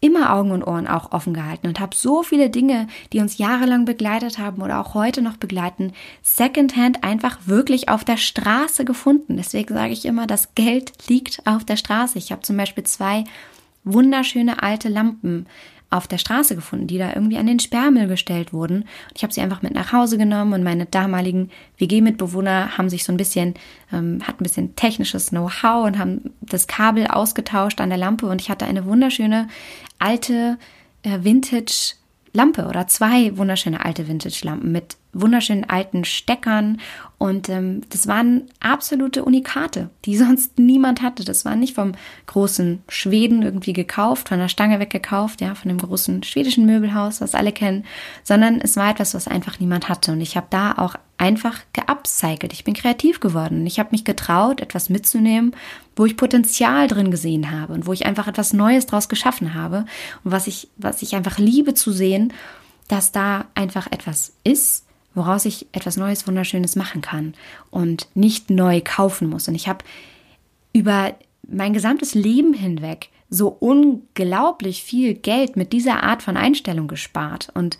immer 0.00 0.32
Augen 0.32 0.52
und 0.52 0.62
Ohren 0.62 0.86
auch 0.86 1.12
offen 1.12 1.34
gehalten 1.34 1.66
und 1.66 1.80
habe 1.80 1.96
so 1.96 2.22
viele 2.22 2.50
Dinge, 2.50 2.86
die 3.12 3.20
uns 3.20 3.38
jahrelang 3.38 3.84
begleitet 3.84 4.38
haben 4.38 4.62
oder 4.62 4.80
auch 4.80 4.94
heute 4.94 5.22
noch 5.22 5.36
begleiten, 5.36 5.92
secondhand 6.22 7.02
einfach 7.02 7.38
wirklich 7.46 7.88
auf 7.88 8.04
der 8.04 8.16
Straße 8.16 8.84
gefunden. 8.84 9.36
Deswegen 9.36 9.74
sage 9.74 9.92
ich 9.92 10.04
immer, 10.04 10.26
das 10.26 10.54
Geld 10.54 11.08
liegt 11.08 11.44
auf 11.46 11.64
der 11.64 11.76
Straße. 11.76 12.18
Ich 12.18 12.30
habe 12.30 12.42
zum 12.42 12.56
Beispiel 12.56 12.84
zwei 12.84 13.24
wunderschöne 13.84 14.62
alte 14.62 14.88
Lampen 14.88 15.46
auf 15.90 16.06
der 16.06 16.18
Straße 16.18 16.54
gefunden, 16.54 16.86
die 16.86 16.98
da 16.98 17.14
irgendwie 17.14 17.38
an 17.38 17.46
den 17.46 17.60
Sperrmüll 17.60 18.08
gestellt 18.08 18.52
wurden. 18.52 18.82
Und 18.82 19.16
ich 19.16 19.22
habe 19.22 19.32
sie 19.32 19.40
einfach 19.40 19.62
mit 19.62 19.74
nach 19.74 19.92
Hause 19.92 20.18
genommen 20.18 20.52
und 20.52 20.62
meine 20.62 20.86
damaligen 20.86 21.50
WG-Mitbewohner 21.78 22.76
haben 22.76 22.90
sich 22.90 23.04
so 23.04 23.12
ein 23.12 23.16
bisschen, 23.16 23.54
ähm, 23.92 24.20
hatten 24.22 24.40
ein 24.40 24.44
bisschen 24.44 24.76
technisches 24.76 25.30
Know-how 25.30 25.86
und 25.86 25.98
haben 25.98 26.34
das 26.42 26.66
Kabel 26.66 27.06
ausgetauscht 27.06 27.80
an 27.80 27.88
der 27.88 27.98
Lampe 27.98 28.26
und 28.26 28.40
ich 28.40 28.50
hatte 28.50 28.66
eine 28.66 28.84
wunderschöne 28.84 29.48
alte 29.98 30.58
äh, 31.02 31.18
Vintage 31.22 31.94
Lampe 32.34 32.66
oder 32.66 32.86
zwei 32.86 33.36
wunderschöne 33.36 33.84
alte 33.84 34.06
Vintage-Lampen 34.06 34.70
mit 34.70 34.98
wunderschönen 35.14 35.68
alten 35.68 36.04
Steckern 36.04 36.80
und 37.18 37.48
ähm, 37.48 37.80
das 37.90 38.06
waren 38.06 38.44
absolute 38.60 39.24
Unikate, 39.24 39.90
die 40.04 40.16
sonst 40.18 40.58
niemand 40.58 41.02
hatte. 41.02 41.24
Das 41.24 41.44
war 41.44 41.56
nicht 41.56 41.74
vom 41.74 41.92
großen 42.26 42.82
Schweden 42.88 43.42
irgendwie 43.42 43.72
gekauft, 43.72 44.28
von 44.28 44.38
der 44.38 44.48
Stange 44.48 44.78
weggekauft, 44.78 45.40
ja, 45.40 45.54
von 45.56 45.68
dem 45.68 45.78
großen 45.78 46.22
schwedischen 46.22 46.64
Möbelhaus, 46.64 47.20
was 47.20 47.34
alle 47.34 47.52
kennen, 47.52 47.84
sondern 48.22 48.60
es 48.60 48.76
war 48.76 48.90
etwas, 48.90 49.14
was 49.14 49.26
einfach 49.26 49.58
niemand 49.58 49.88
hatte. 49.88 50.12
Und 50.12 50.20
ich 50.20 50.36
habe 50.36 50.46
da 50.50 50.72
auch 50.78 50.94
einfach 51.18 51.58
geupcycelt. 51.72 52.52
Ich 52.52 52.62
bin 52.62 52.74
kreativ 52.74 53.18
geworden. 53.18 53.66
Ich 53.66 53.80
habe 53.80 53.90
mich 53.90 54.04
getraut, 54.04 54.60
etwas 54.60 54.88
mitzunehmen, 54.88 55.56
wo 55.96 56.06
ich 56.06 56.16
Potenzial 56.16 56.86
drin 56.86 57.10
gesehen 57.10 57.50
habe 57.50 57.72
und 57.72 57.86
wo 57.86 57.92
ich 57.92 58.06
einfach 58.06 58.28
etwas 58.28 58.52
Neues 58.52 58.86
draus 58.86 59.08
geschaffen 59.08 59.54
habe 59.54 59.84
und 60.22 60.30
was 60.30 60.46
ich, 60.46 60.68
was 60.76 61.02
ich 61.02 61.16
einfach 61.16 61.38
liebe 61.38 61.74
zu 61.74 61.90
sehen, 61.90 62.32
dass 62.86 63.10
da 63.10 63.46
einfach 63.54 63.90
etwas 63.90 64.34
ist, 64.44 64.84
woraus 65.18 65.44
ich 65.44 65.66
etwas 65.72 65.96
Neues, 65.96 66.26
Wunderschönes 66.26 66.76
machen 66.76 67.02
kann 67.02 67.34
und 67.70 68.08
nicht 68.14 68.50
neu 68.50 68.80
kaufen 68.82 69.28
muss. 69.28 69.48
Und 69.48 69.54
ich 69.54 69.68
habe 69.68 69.84
über 70.72 71.14
mein 71.46 71.72
gesamtes 71.72 72.14
Leben 72.14 72.54
hinweg 72.54 73.10
so 73.30 73.48
unglaublich 73.48 74.82
viel 74.82 75.14
Geld 75.14 75.56
mit 75.56 75.72
dieser 75.72 76.02
Art 76.02 76.22
von 76.22 76.36
Einstellung 76.36 76.88
gespart. 76.88 77.48
Und 77.54 77.78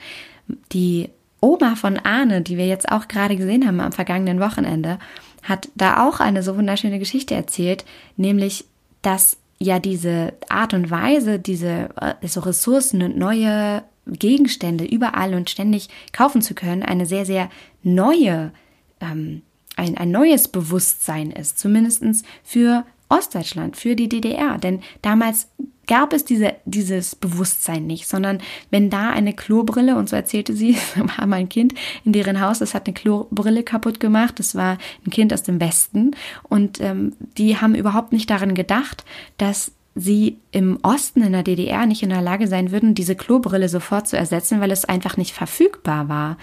die 0.72 1.10
Oma 1.40 1.76
von 1.76 1.98
Arne, 1.98 2.42
die 2.42 2.56
wir 2.56 2.66
jetzt 2.66 2.90
auch 2.90 3.08
gerade 3.08 3.36
gesehen 3.36 3.66
haben 3.66 3.80
am 3.80 3.92
vergangenen 3.92 4.40
Wochenende, 4.40 4.98
hat 5.42 5.68
da 5.74 6.06
auch 6.06 6.20
eine 6.20 6.42
so 6.42 6.56
wunderschöne 6.56 6.98
Geschichte 6.98 7.34
erzählt, 7.34 7.84
nämlich, 8.16 8.64
dass 9.02 9.38
ja 9.58 9.78
diese 9.78 10.34
Art 10.48 10.74
und 10.74 10.90
Weise, 10.90 11.38
diese 11.38 11.88
äh, 12.00 12.26
so 12.26 12.40
Ressourcen 12.40 13.02
und 13.02 13.16
neue 13.16 13.82
Gegenstände 14.08 14.84
überall 14.84 15.34
und 15.34 15.50
ständig 15.50 15.88
kaufen 16.12 16.42
zu 16.42 16.54
können, 16.54 16.82
eine 16.82 17.06
sehr, 17.06 17.26
sehr 17.26 17.50
neue, 17.82 18.52
ähm, 19.00 19.42
ein, 19.76 19.96
ein 19.96 20.10
neues 20.10 20.48
Bewusstsein 20.48 21.30
ist, 21.30 21.58
zumindest 21.58 22.04
für 22.42 22.84
Ostdeutschland, 23.08 23.76
für 23.76 23.96
die 23.96 24.08
DDR. 24.08 24.58
Denn 24.58 24.80
damals 25.02 25.48
gab 25.86 26.12
es 26.12 26.24
diese, 26.24 26.54
dieses 26.66 27.16
Bewusstsein 27.16 27.86
nicht, 27.86 28.06
sondern 28.06 28.40
wenn 28.70 28.90
da 28.90 29.10
eine 29.10 29.32
Klobrille, 29.32 29.96
und 29.96 30.08
so 30.08 30.16
erzählte 30.16 30.54
sie, 30.54 30.76
war 31.16 31.26
mein 31.26 31.48
Kind 31.48 31.74
in 32.04 32.12
deren 32.12 32.40
Haus, 32.40 32.60
das 32.60 32.74
hat 32.74 32.86
eine 32.86 32.94
Klobrille 32.94 33.64
kaputt 33.64 33.98
gemacht, 33.98 34.38
das 34.38 34.54
war 34.54 34.78
ein 35.04 35.10
Kind 35.10 35.32
aus 35.32 35.42
dem 35.42 35.60
Westen 35.60 36.12
und 36.44 36.80
ähm, 36.80 37.14
die 37.38 37.56
haben 37.56 37.74
überhaupt 37.74 38.12
nicht 38.12 38.30
daran 38.30 38.54
gedacht, 38.54 39.04
dass 39.38 39.72
sie 40.00 40.38
im 40.52 40.78
Osten 40.82 41.22
in 41.22 41.32
der 41.32 41.42
DDR 41.42 41.86
nicht 41.86 42.02
in 42.02 42.10
der 42.10 42.22
Lage 42.22 42.46
sein 42.46 42.70
würden, 42.70 42.94
diese 42.94 43.16
Klobrille 43.16 43.68
sofort 43.68 44.08
zu 44.08 44.16
ersetzen, 44.16 44.60
weil 44.60 44.70
es 44.70 44.84
einfach 44.84 45.16
nicht 45.16 45.32
verfügbar 45.32 46.08
war. 46.08 46.36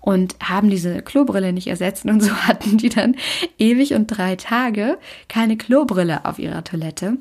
Und 0.00 0.36
haben 0.42 0.70
diese 0.70 1.02
Klobrille 1.02 1.52
nicht 1.52 1.68
ersetzt 1.68 2.04
und 2.06 2.22
so 2.22 2.32
hatten 2.48 2.78
die 2.78 2.88
dann 2.88 3.16
ewig 3.58 3.94
und 3.94 4.06
drei 4.06 4.36
Tage 4.36 4.98
keine 5.28 5.56
Klobrille 5.56 6.24
auf 6.24 6.38
ihrer 6.38 6.64
Toilette, 6.64 7.18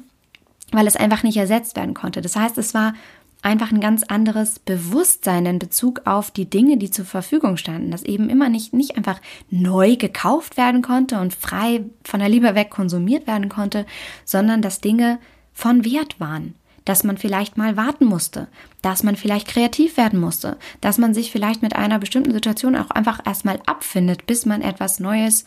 weil 0.72 0.88
es 0.88 0.96
einfach 0.96 1.24
nicht 1.24 1.38
ersetzt 1.38 1.76
werden 1.76 1.94
konnte. 1.94 2.22
Das 2.22 2.36
heißt, 2.36 2.58
es 2.58 2.74
war 2.74 2.94
einfach 3.42 3.72
ein 3.72 3.82
ganz 3.82 4.04
anderes 4.04 4.60
Bewusstsein 4.60 5.46
in 5.46 5.60
Bezug 5.60 6.02
auf 6.06 6.32
die 6.32 6.50
Dinge, 6.50 6.78
die 6.78 6.92
zur 6.92 7.06
Verfügung 7.06 7.58
standen, 7.58 7.92
dass 7.92 8.04
eben 8.04 8.30
immer 8.30 8.50
nicht, 8.50 8.74
nicht 8.74 8.98
einfach 8.98 9.20
neu 9.50 9.96
gekauft 9.96 10.58
werden 10.58 10.82
konnte 10.82 11.20
und 11.20 11.34
frei 11.34 11.86
von 12.04 12.20
der 12.20 12.30
Liebe 12.30 12.56
weg 12.56 12.70
konsumiert 12.70 13.28
werden 13.28 13.50
konnte, 13.50 13.86
sondern 14.26 14.62
dass 14.62 14.82
Dinge 14.82 15.20
von 15.62 15.86
Wert 15.86 16.20
waren, 16.20 16.56
dass 16.86 17.04
man 17.04 17.18
vielleicht 17.18 17.56
mal 17.56 17.78
warten 17.78 18.06
musste, 18.06 18.48
dass 18.82 19.04
man 19.04 19.16
vielleicht 19.16 19.48
kreativ 19.48 19.96
werden 19.96 20.20
musste, 20.20 20.58
dass 20.82 20.98
man 20.98 21.14
sich 21.14 21.32
vielleicht 21.32 21.62
mit 21.62 21.76
einer 21.76 22.00
bestimmten 22.00 22.32
Situation 22.32 22.76
auch 22.76 22.90
einfach 22.90 23.20
erstmal 23.24 23.60
abfindet, 23.68 24.26
bis 24.26 24.48
man 24.48 24.64
etwas 24.64 25.00
Neues 25.00 25.46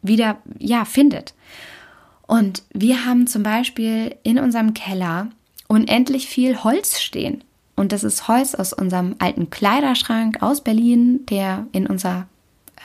wieder, 0.00 0.38
ja, 0.58 0.86
findet. 0.86 1.34
Und 2.26 2.62
wir 2.72 3.04
haben 3.04 3.26
zum 3.26 3.42
Beispiel 3.42 4.16
in 4.22 4.38
unserem 4.38 4.72
Keller 4.72 5.28
unendlich 5.68 6.28
viel 6.28 6.64
Holz 6.64 7.00
stehen. 7.00 7.44
Und 7.74 7.92
das 7.92 8.04
ist 8.04 8.28
Holz 8.28 8.54
aus 8.54 8.72
unserem 8.72 9.16
alten 9.18 9.50
Kleiderschrank 9.50 10.40
aus 10.40 10.62
Berlin, 10.62 11.26
der 11.26 11.66
in 11.72 11.86
unser 11.86 12.26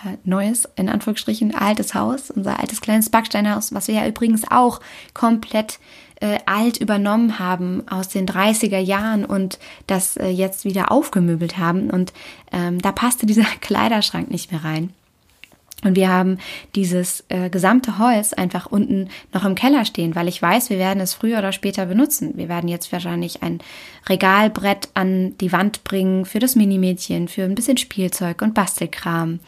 äh, 0.04 0.18
neues, 0.24 0.68
in 0.76 0.90
Anführungsstrichen, 0.90 1.54
altes 1.54 1.94
Haus, 1.94 2.32
unser 2.32 2.60
altes 2.60 2.82
kleines 2.82 3.10
Backsteinhaus, 3.10 3.74
was 3.74 3.88
wir 3.88 3.96
ja 3.96 4.08
übrigens 4.08 4.50
auch 4.50 4.82
komplett 5.14 5.80
äh, 6.22 6.40
alt 6.46 6.78
übernommen 6.78 7.40
haben 7.40 7.84
aus 7.90 8.08
den 8.08 8.26
30er 8.26 8.80
Jahren 8.80 9.26
und 9.26 9.60
das 9.88 10.16
äh, 10.18 10.28
jetzt 10.28 10.66
wieder 10.66 10.92
aufgemöbelt 10.92 11.58
haben. 11.58 11.90
Und 11.90 12.14
ähm, 12.52 12.80
da 12.80 12.92
passte 12.92 13.26
dieser 13.26 13.44
Kleiderschrank 13.62 14.32
nicht 14.32 14.52
mehr 14.52 14.64
rein. 14.64 14.94
Und 15.84 15.96
wir 15.96 16.10
haben 16.10 16.38
dieses 16.76 17.24
äh, 17.30 17.50
gesamte 17.50 17.98
Holz 17.98 18.34
einfach 18.34 18.68
unten 18.68 19.10
noch 19.34 19.46
im 19.46 19.56
Keller 19.56 19.84
stehen, 19.86 20.16
weil 20.16 20.28
ich 20.28 20.42
weiß, 20.42 20.70
wir 20.70 20.78
werden 20.78 21.00
es 21.00 21.14
früher 21.14 21.40
oder 21.40 21.52
später 21.52 21.88
benutzen. 21.88 22.34
Wir 22.36 22.50
werden 22.50 22.68
jetzt 22.68 22.92
wahrscheinlich 22.92 23.42
ein 23.42 23.60
Regalbrett 24.08 24.90
an 24.94 25.38
die 25.40 25.52
Wand 25.52 25.84
bringen 25.84 26.26
für 26.26 26.40
das 26.40 26.56
Minimädchen, 26.56 27.28
für 27.28 27.44
ein 27.44 27.56
bisschen 27.56 27.78
Spielzeug 27.78 28.42
und 28.42 28.54
Bastelkram 28.54 29.40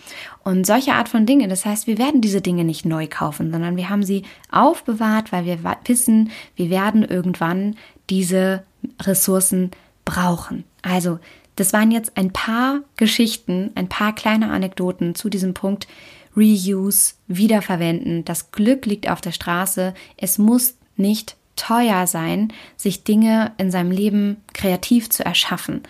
und 0.44 0.66
solche 0.66 0.94
Art 0.94 1.10
von 1.10 1.26
Dinge. 1.26 1.48
Das 1.48 1.66
heißt, 1.66 1.88
wir 1.88 1.98
werden 1.98 2.22
diese 2.22 2.42
Dinge 2.42 2.64
nicht 2.64 2.86
neu 2.86 3.08
kaufen, 3.08 3.52
sondern 3.52 3.78
wir 3.78 3.90
haben 3.90 4.04
sie 4.04 4.24
aufbewahrt, 4.52 5.32
weil 5.32 5.46
wir 5.46 5.60
wissen, 5.86 6.32
wir 6.56 6.70
werden 6.70 7.04
irgendwann 7.04 7.76
diese 8.10 8.64
Ressourcen 9.02 9.72
brauchen. 10.06 10.64
Also, 10.82 11.20
das 11.56 11.72
waren 11.72 11.92
jetzt 11.92 12.18
ein 12.18 12.32
paar 12.32 12.80
Geschichten, 12.98 13.72
ein 13.76 13.88
paar 13.88 14.14
kleine 14.16 14.52
Anekdoten 14.52 15.16
zu 15.16 15.30
diesem 15.30 15.54
Punkt, 15.54 15.88
Reuse, 16.36 17.16
Wiederverwenden. 17.28 18.26
Das 18.26 18.52
Glück 18.52 18.86
liegt 18.86 19.10
auf 19.10 19.22
der 19.22 19.32
Straße. 19.32 19.94
Es 20.18 20.38
muss 20.38 20.76
nicht 20.96 21.36
teuer 21.56 22.08
sein, 22.08 22.52
sich 22.76 23.04
Dinge 23.04 23.52
in 23.58 23.72
seinem 23.72 23.92
Leben 23.92 24.38
kreativ 24.54 25.10
zu 25.10 25.24
erschaffen 25.24 25.84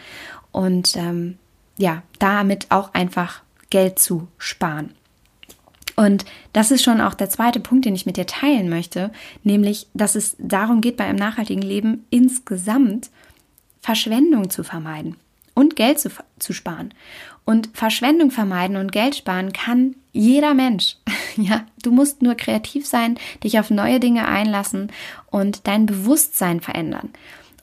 und 0.52 0.96
ähm, 0.96 1.38
ja, 1.78 2.04
damit 2.20 2.68
auch 2.70 2.94
einfach 2.94 3.42
Geld 3.70 4.00
zu 4.00 4.28
sparen. 4.38 4.94
Und 5.96 6.26
das 6.54 6.72
ist 6.72 6.84
schon 6.84 7.02
auch 7.02 7.14
der 7.14 7.30
zweite 7.30 7.60
Punkt, 7.60 7.86
den 7.86 7.96
ich 7.96 8.06
mit 8.06 8.18
dir 8.18 8.26
teilen 8.26 8.70
möchte, 8.70 9.12
nämlich, 9.44 9.88
dass 9.94 10.16
es 10.16 10.36
darum 10.40 10.82
geht, 10.82 10.98
bei 10.98 11.06
einem 11.06 11.20
nachhaltigen 11.20 11.62
Leben 11.62 12.06
insgesamt 12.10 13.10
Verschwendung 13.82 14.50
zu 14.50 14.64
vermeiden 14.64 15.18
und 15.54 15.76
Geld 15.76 16.00
zu, 16.00 16.10
zu 16.40 16.54
sparen. 16.54 16.94
Und 17.46 17.70
Verschwendung 17.74 18.32
vermeiden 18.32 18.78
und 18.78 18.92
Geld 18.92 19.16
sparen 19.16 19.52
kann 19.52 19.96
jeder 20.12 20.54
Mensch. 20.54 20.98
Ja, 21.36 21.66
du 21.82 21.92
musst 21.92 22.22
nur 22.22 22.36
kreativ 22.36 22.86
sein, 22.86 23.18
dich 23.44 23.58
auf 23.58 23.72
neue 23.72 24.00
Dinge 24.00 24.28
einlassen 24.28 24.92
und 25.32 25.66
dein 25.66 25.88
Bewusstsein 25.88 26.62
verändern. 26.62 27.10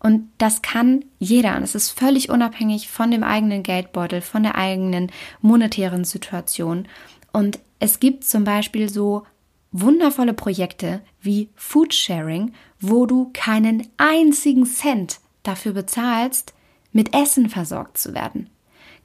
Und 0.01 0.29
das 0.39 0.61
kann 0.61 1.05
jeder. 1.21 1.57
Und 1.57 1.63
es 1.63 1.77
ist 1.77 1.91
völlig 1.91 2.31
unabhängig 2.31 2.89
von 2.89 3.13
dem 3.13 3.23
eigenen 3.23 3.63
Geldbeutel, 3.63 4.23
von 4.23 4.43
der 4.43 4.57
eigenen 4.57 5.13
monetären 5.41 6.03
Situation. 6.03 6.89
Und 7.33 7.61
es 7.79 8.01
gibt 8.01 8.25
zum 8.25 8.43
Beispiel 8.43 8.89
so 8.89 9.23
wundervolle 9.71 10.35
Projekte 10.35 11.01
wie 11.21 11.49
Foodsharing, 11.55 12.53
wo 12.81 13.07
du 13.07 13.31
keinen 13.33 13.87
einzigen 13.99 14.67
Cent 14.67 15.21
dafür 15.45 15.75
bezahlst, 15.75 16.55
mit 16.91 17.15
Essen 17.15 17.49
versorgt 17.49 17.99
zu 17.99 18.15
werden 18.15 18.51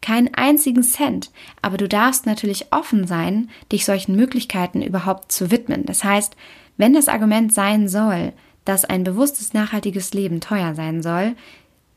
keinen 0.05 0.33
einzigen 0.35 0.83
Cent, 0.83 1.31
aber 1.63 1.77
du 1.77 1.88
darfst 1.88 2.27
natürlich 2.27 2.67
offen 2.71 3.07
sein, 3.07 3.50
dich 3.71 3.85
solchen 3.85 4.15
Möglichkeiten 4.15 4.83
überhaupt 4.83 5.31
zu 5.31 5.50
widmen. 5.50 5.83
Das 5.85 6.03
heißt, 6.03 6.35
wenn 6.77 6.93
das 6.93 7.07
Argument 7.07 7.51
sein 7.51 7.88
soll, 7.88 8.31
dass 8.65 8.85
ein 8.85 9.03
bewusstes, 9.03 9.53
nachhaltiges 9.53 10.13
Leben 10.13 10.41
teuer 10.41 10.75
sein 10.75 11.01
soll, 11.01 11.35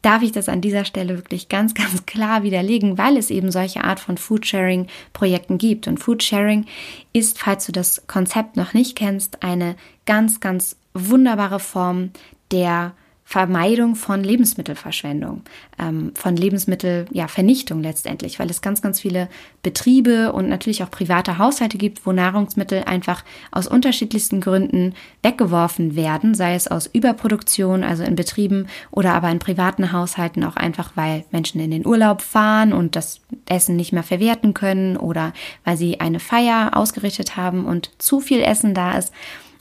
darf 0.01 0.23
ich 0.23 0.33
das 0.33 0.49
an 0.49 0.63
dieser 0.63 0.87
Stelle 0.87 1.17
wirklich 1.17 1.51
ganz, 1.51 1.75
ganz 1.75 2.07
klar 2.07 2.43
widerlegen, 2.43 2.97
weil 2.97 3.19
es 3.19 3.31
eben 3.31 3.53
solche 3.53 3.85
Art 3.85 4.01
von 4.01 4.17
Foodsharing-Projekten 4.17 5.59
gibt. 5.59 5.87
Und 5.87 5.99
Foodsharing 5.99 6.65
ist, 7.13 7.39
falls 7.39 7.67
du 7.67 7.73
das 7.73 8.07
Konzept 8.07 8.57
noch 8.57 8.73
nicht 8.73 8.97
kennst, 8.97 9.43
eine 9.43 9.77
ganz, 10.07 10.41
ganz 10.41 10.77
wunderbare 10.95 11.61
Form 11.61 12.11
der 12.53 12.95
Vermeidung 13.31 13.95
von 13.95 14.25
Lebensmittelverschwendung, 14.25 15.43
ähm, 15.79 16.13
von 16.15 16.35
Lebensmittelvernichtung 16.35 17.83
ja, 17.83 17.91
letztendlich, 17.91 18.39
weil 18.39 18.49
es 18.49 18.63
ganz, 18.63 18.81
ganz 18.81 19.01
viele 19.01 19.29
Betriebe 19.63 20.33
und 20.33 20.49
natürlich 20.49 20.83
auch 20.83 20.91
private 20.91 21.37
Haushalte 21.37 21.77
gibt, 21.77 22.07
wo 22.07 22.13
Nahrungsmittel 22.13 22.85
einfach 22.85 23.23
aus 23.51 23.67
unterschiedlichsten 23.67 24.41
Gründen 24.41 24.95
weggeworfen 25.23 25.95
werden, 25.95 26.35
sei 26.35 26.55
es 26.55 26.69
aus 26.69 26.87
Überproduktion, 26.87 27.85
also 27.85 28.03
in 28.03 28.17
Betrieben 28.17 28.67
oder 28.91 29.13
aber 29.13 29.29
in 29.29 29.41
privaten 29.41 29.93
Haushalten 29.93 30.43
auch 30.43 30.57
einfach, 30.57 30.93
weil 30.95 31.27
Menschen 31.31 31.61
in 31.61 31.71
den 31.71 31.87
Urlaub 31.87 32.23
fahren 32.23 32.73
und 32.73 32.97
das 32.97 33.21
Essen 33.45 33.77
nicht 33.77 33.93
mehr 33.93 34.05
verwerten 34.05 34.55
können 34.55 34.97
oder 34.97 35.35
weil 35.65 35.77
sie 35.77 36.01
eine 36.01 36.19
Feier 36.19 36.71
ausgerichtet 36.73 37.37
haben 37.37 37.67
und 37.67 37.91
zu 37.99 38.21
viel 38.21 38.41
Essen 38.41 38.73
da 38.73 38.97
ist. 38.97 39.13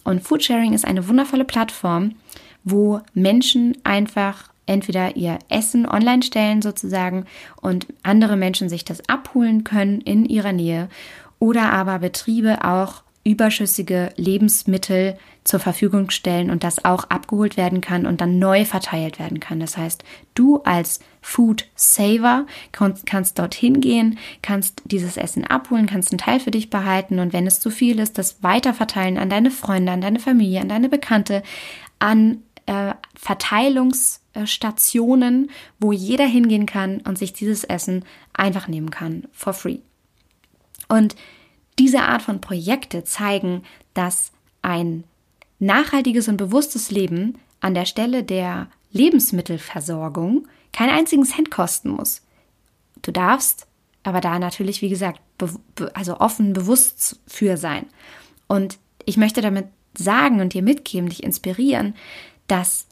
Und 0.06 0.24
Foodsharing 0.24 0.72
ist 0.72 0.86
eine 0.86 1.10
wundervolle 1.10 1.44
Plattform, 1.44 2.14
wo 2.70 3.02
Menschen 3.14 3.78
einfach 3.84 4.50
entweder 4.66 5.16
ihr 5.16 5.40
Essen 5.50 5.88
online 5.88 6.22
stellen 6.22 6.62
sozusagen 6.62 7.26
und 7.62 7.88
andere 8.04 8.36
Menschen 8.36 8.70
sich 8.70 8.84
das 8.84 9.08
abholen 9.08 9.64
können 9.64 10.02
in 10.02 10.26
ihrer 10.26 10.52
Nähe 10.52 10.90
oder 11.40 11.72
aber 11.72 12.00
Betriebe 12.00 12.64
auch 12.66 13.04
überschüssige 13.24 14.12
Lebensmittel 14.16 15.18
zur 15.44 15.60
Verfügung 15.60 16.10
stellen 16.12 16.50
und 16.50 16.64
das 16.64 16.86
auch 16.86 17.06
abgeholt 17.06 17.58
werden 17.58 17.82
kann 17.82 18.06
und 18.06 18.22
dann 18.22 18.40
neu 18.40 18.64
verteilt 18.64 19.20
werden 19.20 19.42
kann. 19.42 19.60
Das 19.60 19.76
heißt, 19.76 20.04
du 20.34 20.62
als 20.64 21.02
Food 21.22 21.68
Saver 21.76 22.46
kannst, 22.72 23.06
kannst 23.06 23.38
dorthin 23.38 23.82
gehen, 23.82 24.18
kannst 24.42 24.82
dieses 24.86 25.18
Essen 25.18 25.44
abholen, 25.46 25.88
kannst 25.88 26.12
einen 26.12 26.20
Teil 26.20 26.40
für 26.40 26.52
dich 26.52 26.70
behalten 26.70 27.20
und 27.20 27.34
wenn 27.34 27.48
es 27.48 27.60
zu 27.60 27.70
viel 27.70 28.00
ist, 28.00 28.18
das 28.18 28.44
weiter 28.44 28.74
verteilen 28.74 29.18
an 29.18 29.30
deine 29.30 29.52
Freunde, 29.52 29.92
an 29.92 30.02
deine 30.02 30.20
Familie, 30.20 30.62
an 30.62 30.70
deine 30.70 30.88
Bekannte, 30.88 31.44
an 32.00 32.44
äh, 32.68 32.94
Verteilungsstationen, 33.16 35.50
wo 35.80 35.92
jeder 35.92 36.26
hingehen 36.26 36.68
kann 36.68 37.02
und 37.02 37.18
sich 37.18 37.34
dieses 37.34 37.64
Essen 37.64 38.06
einfach 38.34 38.68
nehmen 38.68 38.92
kann, 38.92 39.28
for 39.32 39.54
free. 39.54 39.80
Und 40.88 41.16
diese 41.80 42.04
Art 42.04 42.22
von 42.22 42.40
Projekte 42.42 43.04
zeigen, 43.04 43.64
dass 43.94 44.32
ein 44.62 45.04
nachhaltiges 45.60 46.28
und 46.28 46.38
bewusstes 46.38 46.92
Leben 46.92 47.40
an 47.60 47.74
der 47.74 47.86
Stelle 47.86 48.24
der 48.24 48.70
Lebensmittelversorgung 48.92 50.48
keinen 50.72 50.92
einzigen 50.92 51.26
Cent 51.26 51.52
kosten 51.52 51.90
muss. 51.90 52.22
Du 53.02 53.12
darfst 53.12 53.68
aber 54.04 54.22
da 54.22 54.40
natürlich, 54.40 54.82
wie 54.82 54.88
gesagt, 54.90 55.20
also 55.94 56.20
offen 56.20 56.54
bewusst 56.54 57.20
für 57.28 57.58
sein. 57.58 57.88
Und 58.48 58.78
ich 59.06 59.18
möchte 59.18 59.42
damit 59.42 59.68
sagen 59.98 60.40
und 60.40 60.54
dir 60.54 60.62
mitgeben, 60.62 61.10
dich 61.10 61.24
inspirieren, 61.24 61.96
dass 62.48 62.88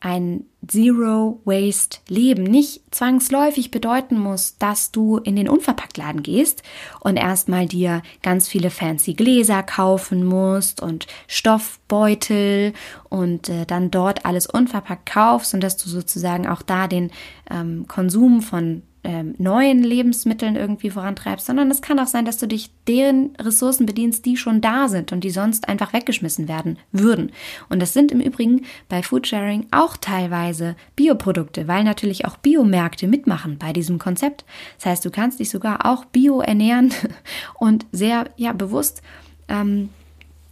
ein 0.00 0.44
Zero 0.66 1.40
Waste 1.44 1.98
Leben 2.08 2.42
nicht 2.42 2.82
zwangsläufig 2.90 3.70
bedeuten 3.70 4.18
muss, 4.18 4.56
dass 4.56 4.92
du 4.92 5.18
in 5.18 5.36
den 5.36 5.48
Unverpacktladen 5.48 6.22
gehst 6.22 6.62
und 7.00 7.16
erstmal 7.16 7.66
dir 7.66 8.02
ganz 8.22 8.48
viele 8.48 8.70
fancy 8.70 9.12
Gläser 9.12 9.62
kaufen 9.62 10.24
musst 10.24 10.80
und 10.80 11.06
Stoffbeutel 11.26 12.72
und 13.10 13.50
äh, 13.50 13.66
dann 13.66 13.90
dort 13.90 14.24
alles 14.24 14.46
unverpackt 14.46 15.06
kaufst 15.06 15.52
und 15.52 15.60
dass 15.62 15.76
du 15.76 15.88
sozusagen 15.90 16.46
auch 16.46 16.62
da 16.62 16.88
den 16.88 17.10
ähm, 17.50 17.86
Konsum 17.86 18.40
von 18.40 18.82
ähm, 19.02 19.34
neuen 19.38 19.82
Lebensmitteln 19.82 20.56
irgendwie 20.56 20.90
vorantreibst, 20.90 21.46
sondern 21.46 21.70
es 21.70 21.80
kann 21.80 21.98
auch 21.98 22.06
sein, 22.06 22.24
dass 22.26 22.36
du 22.36 22.46
dich 22.46 22.70
deren 22.86 23.34
Ressourcen 23.36 23.86
bedienst, 23.86 24.26
die 24.26 24.36
schon 24.36 24.60
da 24.60 24.88
sind 24.88 25.12
und 25.12 25.24
die 25.24 25.30
sonst 25.30 25.68
einfach 25.68 25.92
weggeschmissen 25.92 26.48
werden 26.48 26.78
würden. 26.92 27.32
Und 27.70 27.80
das 27.80 27.94
sind 27.94 28.12
im 28.12 28.20
Übrigen 28.20 28.66
bei 28.88 29.02
Foodsharing 29.02 29.66
auch 29.70 29.96
teilweise 29.96 30.76
Bioprodukte, 30.96 31.66
weil 31.66 31.84
natürlich 31.84 32.26
auch 32.26 32.36
Biomärkte 32.36 33.06
mitmachen 33.06 33.56
bei 33.58 33.72
diesem 33.72 33.98
Konzept. 33.98 34.44
Das 34.76 34.86
heißt, 34.86 35.04
du 35.04 35.10
kannst 35.10 35.40
dich 35.40 35.48
sogar 35.48 35.86
auch 35.86 36.04
bio 36.04 36.40
ernähren 36.40 36.92
und 37.58 37.86
sehr 37.92 38.28
ja 38.36 38.52
bewusst 38.52 39.00
ähm, 39.48 39.88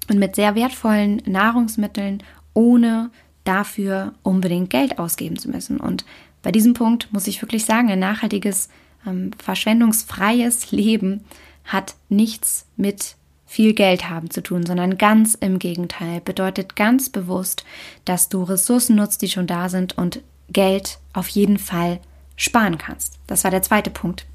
und 0.09 0.19
mit 0.19 0.37
sehr 0.37 0.55
wertvollen 0.55 1.21
Nahrungsmitteln, 1.27 2.23
ohne 2.55 3.11
dafür 3.45 4.15
unbedingt 4.23 4.71
Geld 4.71 4.99
ausgeben 4.99 5.39
zu 5.39 5.51
müssen. 5.51 5.79
Und 5.81 6.05
bei 6.43 6.53
diesem 6.53 6.75
Punkt 6.75 7.13
muss 7.13 7.27
ich 7.27 7.43
wirklich 7.43 7.65
sagen, 7.65 7.91
ein 7.91 7.99
nachhaltiges, 7.99 8.69
ähm, 9.07 9.31
verschwendungsfreies 9.43 10.71
Leben 10.71 11.25
hat 11.65 11.95
nichts 12.09 12.67
mit 12.77 13.17
viel 13.47 13.73
Geld 13.73 14.11
haben 14.11 14.31
zu 14.31 14.43
tun, 14.43 14.67
sondern 14.67 14.99
ganz 14.99 15.35
im 15.35 15.59
Gegenteil, 15.59 16.21
bedeutet 16.21 16.77
ganz 16.77 17.09
bewusst, 17.09 17.65
dass 18.05 18.29
du 18.29 18.43
Ressourcen 18.43 18.97
nutzt, 18.97 19.23
die 19.23 19.29
schon 19.29 19.47
da 19.47 19.71
sind 19.71 19.97
und 19.97 20.21
Geld 20.51 20.99
auf 21.15 21.29
jeden 21.29 21.59
Fall 21.59 22.01
sparen 22.37 22.79
kannst. 22.79 23.19
Das 23.27 23.45
war 23.45 23.51
der 23.51 23.63
zweite 23.63 23.91
Punkt. 23.91 24.27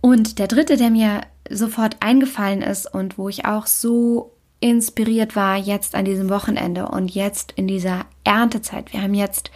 Und 0.00 0.38
der 0.38 0.46
dritte, 0.46 0.76
der 0.76 0.90
mir 0.90 1.22
sofort 1.50 1.96
eingefallen 2.00 2.62
ist 2.62 2.92
und 2.92 3.18
wo 3.18 3.28
ich 3.28 3.46
auch 3.46 3.66
so 3.66 4.32
inspiriert 4.60 5.36
war 5.36 5.56
jetzt 5.56 5.94
an 5.94 6.04
diesem 6.04 6.30
Wochenende 6.30 6.88
und 6.88 7.10
jetzt 7.14 7.52
in 7.52 7.68
dieser 7.68 8.06
Erntezeit. 8.24 8.92
Wir 8.92 9.02
haben 9.02 9.14
jetzt 9.14 9.50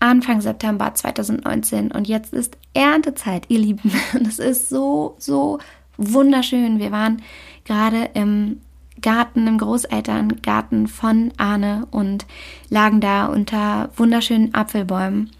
Anfang 0.00 0.40
September 0.40 0.94
2019 0.94 1.92
und 1.92 2.08
jetzt 2.08 2.32
ist 2.32 2.56
Erntezeit, 2.74 3.46
ihr 3.48 3.58
Lieben. 3.58 3.92
Das 4.22 4.38
ist 4.38 4.68
so, 4.68 5.16
so 5.18 5.58
wunderschön. 5.96 6.78
Wir 6.78 6.90
waren 6.92 7.22
gerade 7.64 8.10
im 8.14 8.60
Garten, 9.00 9.46
im 9.46 9.58
Großelterngarten 9.58 10.88
von 10.88 11.32
Arne 11.36 11.86
und 11.90 12.26
lagen 12.68 13.00
da 13.00 13.26
unter 13.26 13.90
wunderschönen 13.96 14.54
Apfelbäumen. 14.54 15.30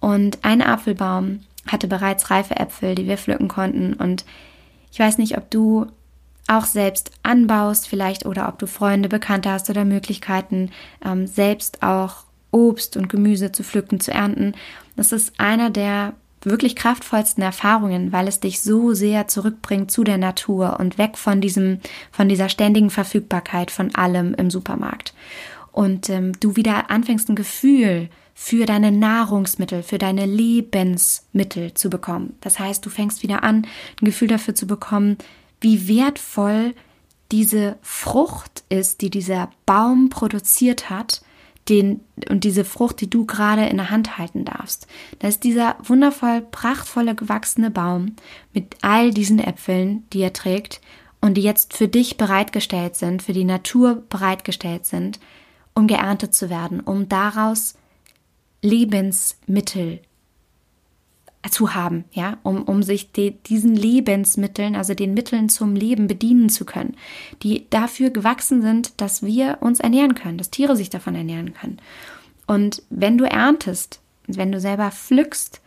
Und 0.00 0.44
ein 0.44 0.62
Apfelbaum 0.62 1.40
hatte 1.66 1.88
bereits 1.88 2.30
reife 2.30 2.56
Äpfel, 2.56 2.94
die 2.94 3.06
wir 3.06 3.18
pflücken 3.18 3.48
konnten. 3.48 3.94
Und 3.94 4.24
ich 4.92 4.98
weiß 4.98 5.18
nicht, 5.18 5.36
ob 5.36 5.50
du 5.50 5.86
auch 6.46 6.64
selbst 6.64 7.10
anbaust, 7.22 7.88
vielleicht 7.88 8.24
oder 8.24 8.48
ob 8.48 8.58
du 8.58 8.66
Freunde, 8.66 9.08
Bekannte 9.08 9.50
hast 9.50 9.68
oder 9.68 9.84
Möglichkeiten, 9.84 10.70
ähm, 11.04 11.26
selbst 11.26 11.82
auch 11.82 12.24
Obst 12.50 12.96
und 12.96 13.08
Gemüse 13.08 13.52
zu 13.52 13.62
pflücken, 13.62 14.00
zu 14.00 14.12
ernten. 14.12 14.54
Das 14.96 15.12
ist 15.12 15.38
einer 15.38 15.70
der 15.70 16.14
wirklich 16.42 16.76
kraftvollsten 16.76 17.42
Erfahrungen, 17.42 18.12
weil 18.12 18.28
es 18.28 18.40
dich 18.40 18.60
so 18.60 18.94
sehr 18.94 19.28
zurückbringt 19.28 19.90
zu 19.90 20.04
der 20.04 20.18
Natur 20.18 20.78
und 20.78 20.98
weg 20.98 21.18
von 21.18 21.40
diesem, 21.40 21.80
von 22.12 22.28
dieser 22.28 22.48
ständigen 22.48 22.90
Verfügbarkeit 22.90 23.70
von 23.70 23.94
allem 23.94 24.34
im 24.34 24.50
Supermarkt. 24.50 25.14
Und 25.72 26.08
ähm, 26.10 26.32
du 26.40 26.56
wieder 26.56 26.90
anfängst 26.90 27.28
ein 27.28 27.36
Gefühl 27.36 28.08
für 28.34 28.66
deine 28.66 28.92
Nahrungsmittel, 28.92 29.82
für 29.82 29.98
deine 29.98 30.26
Lebensmittel 30.26 31.74
zu 31.74 31.90
bekommen. 31.90 32.36
Das 32.40 32.60
heißt, 32.60 32.86
du 32.86 32.90
fängst 32.90 33.22
wieder 33.22 33.42
an, 33.42 33.66
ein 34.00 34.04
Gefühl 34.04 34.28
dafür 34.28 34.54
zu 34.54 34.66
bekommen, 34.66 35.18
wie 35.60 35.88
wertvoll 35.88 36.74
diese 37.32 37.76
Frucht 37.82 38.62
ist, 38.68 39.00
die 39.00 39.10
dieser 39.10 39.50
Baum 39.66 40.08
produziert 40.08 40.88
hat 40.88 41.20
den, 41.68 42.00
und 42.28 42.44
diese 42.44 42.64
Frucht, 42.64 43.00
die 43.00 43.10
du 43.10 43.26
gerade 43.26 43.66
in 43.66 43.76
der 43.76 43.90
Hand 43.90 44.18
halten 44.18 44.44
darfst. 44.44 44.86
Da 45.18 45.28
ist 45.28 45.44
dieser 45.44 45.76
wundervoll, 45.82 46.40
prachtvolle, 46.40 47.14
gewachsene 47.14 47.70
Baum 47.70 48.16
mit 48.52 48.76
all 48.82 49.12
diesen 49.12 49.38
Äpfeln, 49.38 50.04
die 50.12 50.20
er 50.20 50.32
trägt 50.32 50.80
und 51.20 51.34
die 51.34 51.42
jetzt 51.42 51.74
für 51.74 51.88
dich 51.88 52.16
bereitgestellt 52.16 52.96
sind, 52.96 53.22
für 53.22 53.32
die 53.32 53.44
Natur 53.44 54.02
bereitgestellt 54.08 54.86
sind, 54.86 55.20
um 55.74 55.86
geerntet 55.86 56.34
zu 56.34 56.50
werden, 56.50 56.80
um 56.80 57.08
daraus 57.08 57.74
Lebensmittel 58.62 60.00
zu 61.50 61.74
haben, 61.74 62.04
ja, 62.12 62.38
um, 62.42 62.62
um 62.62 62.82
sich 62.82 63.12
die, 63.12 63.30
diesen 63.30 63.74
Lebensmitteln, 63.74 64.74
also 64.76 64.94
den 64.94 65.14
Mitteln 65.14 65.48
zum 65.48 65.74
Leben 65.74 66.06
bedienen 66.06 66.48
zu 66.48 66.64
können, 66.64 66.96
die 67.42 67.66
dafür 67.70 68.10
gewachsen 68.10 68.60
sind, 68.60 69.00
dass 69.00 69.22
wir 69.22 69.58
uns 69.60 69.80
ernähren 69.80 70.14
können, 70.14 70.38
dass 70.38 70.50
Tiere 70.50 70.76
sich 70.76 70.90
davon 70.90 71.14
ernähren 71.14 71.54
können. 71.54 71.78
Und 72.46 72.82
wenn 72.90 73.18
du 73.18 73.24
erntest, 73.24 74.00
wenn 74.26 74.52
du 74.52 74.60
selber 74.60 74.90
pflückst, 74.90 75.60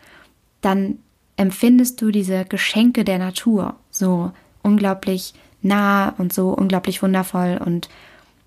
dann 0.62 1.00
empfindest 1.38 2.02
du 2.02 2.12
diese 2.12 2.46
Geschenke 2.46 3.04
der 3.04 3.18
Natur 3.18 3.76
so 3.90 4.32
unglaublich 4.62 5.34
nah 5.62 6.10
und 6.18 6.34
so 6.34 6.50
unglaublich 6.50 7.02
wundervoll 7.02 7.60
und 7.64 7.90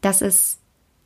das 0.00 0.20
ist 0.20 0.58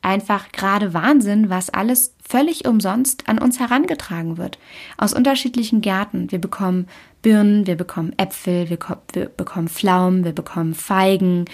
einfach 0.09 0.53
gerade 0.53 0.94
Wahnsinn, 0.94 1.51
was 1.51 1.68
alles 1.68 2.14
völlig 2.27 2.66
umsonst 2.66 3.29
an 3.29 3.38
uns 3.38 3.61
herangetragen 3.61 4.38
wird. 4.38 4.59
Aus 4.97 5.12
unterschiedlichen 5.12 5.83
Gärten. 5.83 6.33
Wir 6.33 6.40
bekommen 6.40 6.88
Birnen, 7.21 7.66
wir 7.66 7.77
bekommen 7.77 8.14
Äpfel, 8.16 8.71
wir, 8.71 8.79
wir 9.12 9.27
bekommen 9.27 9.68
Pflaumen, 9.68 10.25
wir 10.25 10.33
bekommen 10.33 10.75
Feigen, 10.75 11.44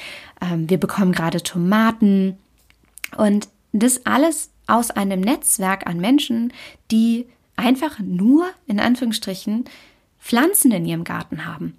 ähm, 0.41 0.71
wir 0.71 0.79
bekommen 0.79 1.13
gerade 1.13 1.43
Tomaten. 1.43 2.39
Und 3.17 3.49
das 3.73 4.07
alles 4.07 4.51
aus 4.69 4.93
einem 4.93 5.21
Netzwerk 5.21 5.87
an 5.89 5.99
Menschen, 5.99 6.53
die 6.93 7.27
einfach 7.57 7.99
nur, 7.99 8.47
in 8.67 8.79
Anführungsstrichen, 8.79 9.65
Pflanzen 10.21 10.71
in 10.71 10.87
ihrem 10.87 11.05
Garten 11.05 11.45
haben. 11.45 11.77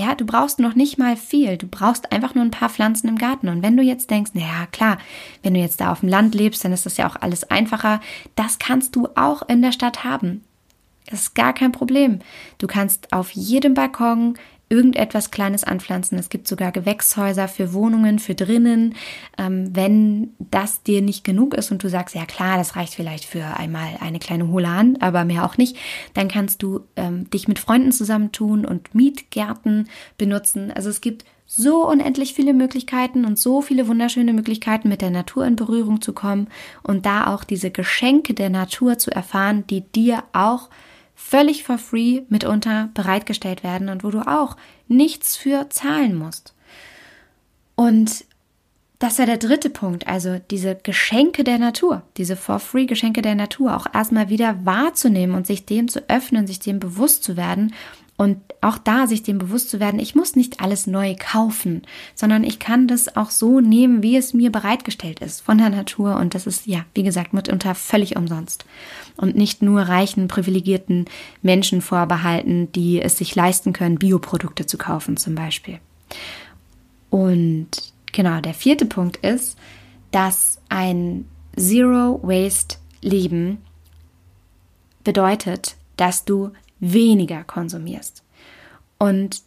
Ja, 0.00 0.14
du 0.14 0.24
brauchst 0.24 0.60
noch 0.60 0.74
nicht 0.74 0.96
mal 0.96 1.14
viel. 1.14 1.58
Du 1.58 1.66
brauchst 1.66 2.10
einfach 2.10 2.34
nur 2.34 2.42
ein 2.42 2.50
paar 2.50 2.70
Pflanzen 2.70 3.06
im 3.06 3.18
Garten. 3.18 3.50
Und 3.50 3.62
wenn 3.62 3.76
du 3.76 3.82
jetzt 3.82 4.10
denkst, 4.10 4.30
naja, 4.32 4.66
klar, 4.72 4.96
wenn 5.42 5.52
du 5.52 5.60
jetzt 5.60 5.78
da 5.82 5.92
auf 5.92 6.00
dem 6.00 6.08
Land 6.08 6.34
lebst, 6.34 6.64
dann 6.64 6.72
ist 6.72 6.86
das 6.86 6.96
ja 6.96 7.06
auch 7.06 7.16
alles 7.16 7.50
einfacher. 7.50 8.00
Das 8.34 8.58
kannst 8.58 8.96
du 8.96 9.08
auch 9.14 9.46
in 9.46 9.60
der 9.60 9.72
Stadt 9.72 10.02
haben. 10.02 10.42
Das 11.04 11.20
ist 11.20 11.34
gar 11.34 11.52
kein 11.52 11.72
Problem. 11.72 12.20
Du 12.56 12.66
kannst 12.66 13.12
auf 13.12 13.32
jedem 13.32 13.74
Balkon 13.74 14.38
irgendetwas 14.70 15.32
Kleines 15.32 15.64
anpflanzen. 15.64 16.16
Es 16.16 16.28
gibt 16.28 16.46
sogar 16.46 16.70
Gewächshäuser 16.70 17.48
für 17.48 17.74
Wohnungen, 17.74 18.20
für 18.20 18.36
drinnen. 18.36 18.94
Ähm, 19.36 19.74
wenn 19.74 20.32
das 20.38 20.82
dir 20.84 21.02
nicht 21.02 21.24
genug 21.24 21.54
ist 21.54 21.72
und 21.72 21.82
du 21.82 21.88
sagst, 21.88 22.14
ja 22.14 22.24
klar, 22.24 22.56
das 22.56 22.76
reicht 22.76 22.94
vielleicht 22.94 23.24
für 23.24 23.44
einmal 23.44 23.98
eine 24.00 24.20
kleine 24.20 24.48
hohle 24.48 24.72
Hand, 24.72 25.02
aber 25.02 25.24
mehr 25.24 25.44
auch 25.44 25.58
nicht, 25.58 25.76
dann 26.14 26.28
kannst 26.28 26.62
du 26.62 26.84
ähm, 26.94 27.28
dich 27.30 27.48
mit 27.48 27.58
Freunden 27.58 27.90
zusammentun 27.90 28.64
und 28.64 28.94
Mietgärten 28.94 29.88
benutzen. 30.16 30.70
Also 30.70 30.88
es 30.88 31.00
gibt 31.00 31.24
so 31.46 31.84
unendlich 31.88 32.34
viele 32.34 32.54
Möglichkeiten 32.54 33.24
und 33.24 33.36
so 33.36 33.62
viele 33.62 33.88
wunderschöne 33.88 34.32
Möglichkeiten, 34.32 34.88
mit 34.88 35.02
der 35.02 35.10
Natur 35.10 35.44
in 35.46 35.56
Berührung 35.56 36.00
zu 36.00 36.12
kommen 36.12 36.46
und 36.84 37.06
da 37.06 37.26
auch 37.34 37.42
diese 37.42 37.72
Geschenke 37.72 38.34
der 38.34 38.50
Natur 38.50 38.98
zu 38.98 39.10
erfahren, 39.10 39.64
die 39.66 39.80
dir 39.80 40.22
auch 40.32 40.70
völlig 41.20 41.64
for 41.64 41.78
free 41.78 42.22
mitunter 42.28 42.88
bereitgestellt 42.94 43.62
werden 43.62 43.88
und 43.88 44.02
wo 44.02 44.10
du 44.10 44.20
auch 44.26 44.56
nichts 44.88 45.36
für 45.36 45.68
zahlen 45.68 46.16
musst. 46.16 46.54
Und 47.76 48.24
das 48.98 49.18
war 49.18 49.26
der 49.26 49.36
dritte 49.36 49.70
Punkt, 49.70 50.06
also 50.06 50.40
diese 50.50 50.74
Geschenke 50.74 51.44
der 51.44 51.58
Natur, 51.58 52.02
diese 52.16 52.36
for 52.36 52.58
free 52.58 52.86
Geschenke 52.86 53.22
der 53.22 53.34
Natur 53.34 53.76
auch 53.76 53.86
erstmal 53.92 54.28
wieder 54.28 54.64
wahrzunehmen 54.66 55.36
und 55.36 55.46
sich 55.46 55.66
dem 55.66 55.88
zu 55.88 56.08
öffnen, 56.08 56.46
sich 56.46 56.58
dem 56.58 56.80
bewusst 56.80 57.22
zu 57.22 57.36
werden 57.36 57.74
und 58.20 58.36
auch 58.60 58.76
da 58.76 59.06
sich 59.06 59.22
dem 59.22 59.38
bewusst 59.38 59.70
zu 59.70 59.80
werden, 59.80 59.98
ich 59.98 60.14
muss 60.14 60.36
nicht 60.36 60.60
alles 60.60 60.86
neu 60.86 61.16
kaufen, 61.18 61.80
sondern 62.14 62.44
ich 62.44 62.58
kann 62.58 62.86
das 62.86 63.16
auch 63.16 63.30
so 63.30 63.60
nehmen, 63.60 64.02
wie 64.02 64.14
es 64.14 64.34
mir 64.34 64.52
bereitgestellt 64.52 65.20
ist 65.20 65.40
von 65.40 65.56
der 65.56 65.70
Natur. 65.70 66.16
Und 66.16 66.34
das 66.34 66.46
ist, 66.46 66.66
ja, 66.66 66.84
wie 66.92 67.02
gesagt, 67.02 67.32
mitunter 67.32 67.74
völlig 67.74 68.16
umsonst. 68.16 68.66
Und 69.16 69.36
nicht 69.36 69.62
nur 69.62 69.80
reichen, 69.80 70.28
privilegierten 70.28 71.06
Menschen 71.40 71.80
vorbehalten, 71.80 72.70
die 72.72 73.00
es 73.00 73.16
sich 73.16 73.34
leisten 73.34 73.72
können, 73.72 73.98
Bioprodukte 73.98 74.66
zu 74.66 74.76
kaufen 74.76 75.16
zum 75.16 75.34
Beispiel. 75.34 75.78
Und 77.08 77.70
genau, 78.12 78.42
der 78.42 78.52
vierte 78.52 78.84
Punkt 78.84 79.16
ist, 79.24 79.56
dass 80.10 80.60
ein 80.68 81.24
Zero 81.56 82.20
Waste 82.22 82.76
Leben 83.00 83.62
bedeutet, 85.04 85.76
dass 85.96 86.26
du 86.26 86.50
weniger 86.80 87.44
konsumierst. 87.44 88.22
Und 88.98 89.42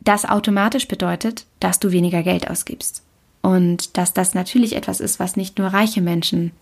das 0.00 0.24
automatisch 0.24 0.88
bedeutet, 0.88 1.46
dass 1.60 1.80
du 1.80 1.92
weniger 1.92 2.22
Geld 2.22 2.48
ausgibst. 2.50 3.02
Und 3.42 3.96
dass 3.96 4.14
das 4.14 4.34
natürlich 4.34 4.74
etwas 4.74 5.00
ist, 5.00 5.20
was 5.20 5.36
nicht 5.36 5.58
nur 5.58 5.68
reiche 5.68 6.00
Menschen 6.00 6.52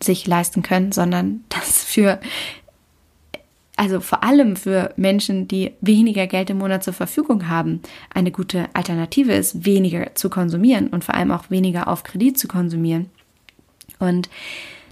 sich 0.00 0.26
leisten 0.26 0.62
können, 0.62 0.92
sondern 0.92 1.44
das 1.48 1.84
für, 1.84 2.20
also 3.76 4.00
vor 4.00 4.22
allem 4.22 4.56
für 4.56 4.92
Menschen, 4.96 5.48
die 5.48 5.72
weniger 5.80 6.26
Geld 6.26 6.50
im 6.50 6.58
Monat 6.58 6.84
zur 6.84 6.94
Verfügung 6.94 7.48
haben, 7.48 7.80
eine 8.12 8.30
gute 8.30 8.68
Alternative 8.72 9.32
ist, 9.32 9.64
weniger 9.64 10.14
zu 10.14 10.30
konsumieren 10.30 10.88
und 10.88 11.04
vor 11.04 11.14
allem 11.14 11.30
auch 11.30 11.50
weniger 11.50 11.88
auf 11.88 12.04
Kredit 12.04 12.38
zu 12.38 12.48
konsumieren. 12.48 13.10
Und 13.98 14.28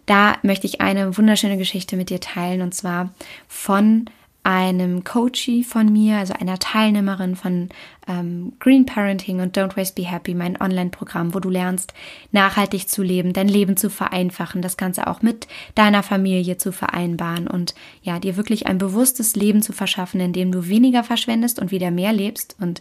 da 0.07 0.39
möchte 0.43 0.67
ich 0.67 0.81
eine 0.81 1.17
wunderschöne 1.17 1.57
Geschichte 1.57 1.97
mit 1.97 2.11
dir 2.11 2.21
teilen 2.21 2.63
und 2.63 2.75
zwar 2.75 3.11
von 3.49 4.07
einem 4.43 5.05
Coachie 5.05 5.65
von 5.65 5.93
mir, 5.93 6.17
also 6.17 6.33
einer 6.33 6.59
Teilnehmerin 6.59 7.37
von 7.37 7.69
ähm, 8.09 8.55
Green 8.59 8.87
Parenting 8.87 9.41
und 9.41 9.57
Don't 9.57 9.77
Waste 9.77 10.01
Be 10.01 10.09
Happy, 10.09 10.35
mein 10.35 10.61
Online-Programm, 10.61 11.35
wo 11.35 11.41
du 11.41 11.51
lernst, 11.51 11.93
nachhaltig 12.33 12.89
zu 12.89 13.03
leben, 13.03 13.35
dein 13.35 13.49
Leben 13.49 13.77
zu 13.77 13.91
vereinfachen, 13.91 14.63
das 14.63 14.79
Ganze 14.79 15.07
auch 15.07 15.21
mit 15.21 15.47
deiner 15.75 16.03
Familie 16.03 16.57
zu 16.57 16.73
vereinbaren 16.73 17.47
und 17.47 17.75
ja, 18.03 18.19
dir 18.19 18.37
wirklich 18.37 18.67
ein 18.67 18.79
bewusstes 18.79 19.37
Leben 19.37 19.61
zu 19.61 19.73
verschaffen, 19.73 20.21
in 20.21 20.33
dem 20.33 20.53
du 20.53 20.69
weniger 20.69 21.05
verschwendest 21.05 21.59
und 21.59 21.71
wieder 21.71 21.91
mehr 21.91 22.13
lebst. 22.13 22.57
Und 22.59 22.81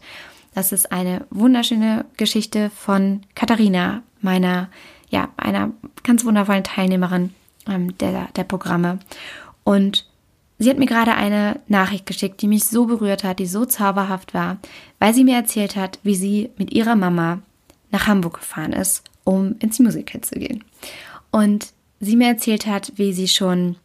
das 0.56 0.72
ist 0.72 0.91
eine 0.91 1.26
wunderschöne 1.30 2.06
Geschichte 2.15 2.69
von 2.69 3.22
Katharina, 3.36 4.02
meiner, 4.22 4.69
ja, 5.10 5.30
einer 5.36 5.72
ganz 6.04 6.24
wundervollen 6.24 6.63
Teilnehmerin 6.63 7.34
ähm, 7.67 7.98
der, 7.98 8.30
der 8.36 8.43
Programme. 8.45 9.00
Und 9.63 10.09
Sie 10.60 10.69
hat 10.69 10.78
mir 10.78 10.86
gerade 10.86 11.15
eine 11.15 11.62
Nachricht 11.67 12.06
geschickt, 12.06 12.41
die 12.41 12.48
mich 12.48 12.65
so 12.65 12.86
berührt 12.86 13.24
hat, 13.24 13.39
die 13.39 13.45
so 13.45 13.65
zauberhaft 13.65 14.34
war, 14.34 14.58
weil 15.00 15.13
sie 15.13 15.24
mir 15.24 15.36
erzählt 15.36 15.78
hat, 15.78 16.00
wie 16.04 16.15
sie 16.15 16.50
mit 16.58 16.74
ihrer 16.74 16.95
Mama 16.95 17.39
nach 17.91 18.08
Hamburg 18.08 18.39
gefahren 18.39 18.74
ist, 18.74 19.04
um 19.24 19.56
ins 19.60 19.80
Musical 19.80 20.22
zu 20.22 20.36
gehen. 20.36 20.65
Und 21.32 21.72
sie 22.02 22.17
mir 22.17 22.28
erzählt 22.28 22.65
hat, 22.65 22.91
wie 22.95 23.13
sie 23.13 23.30
schon 23.30 23.78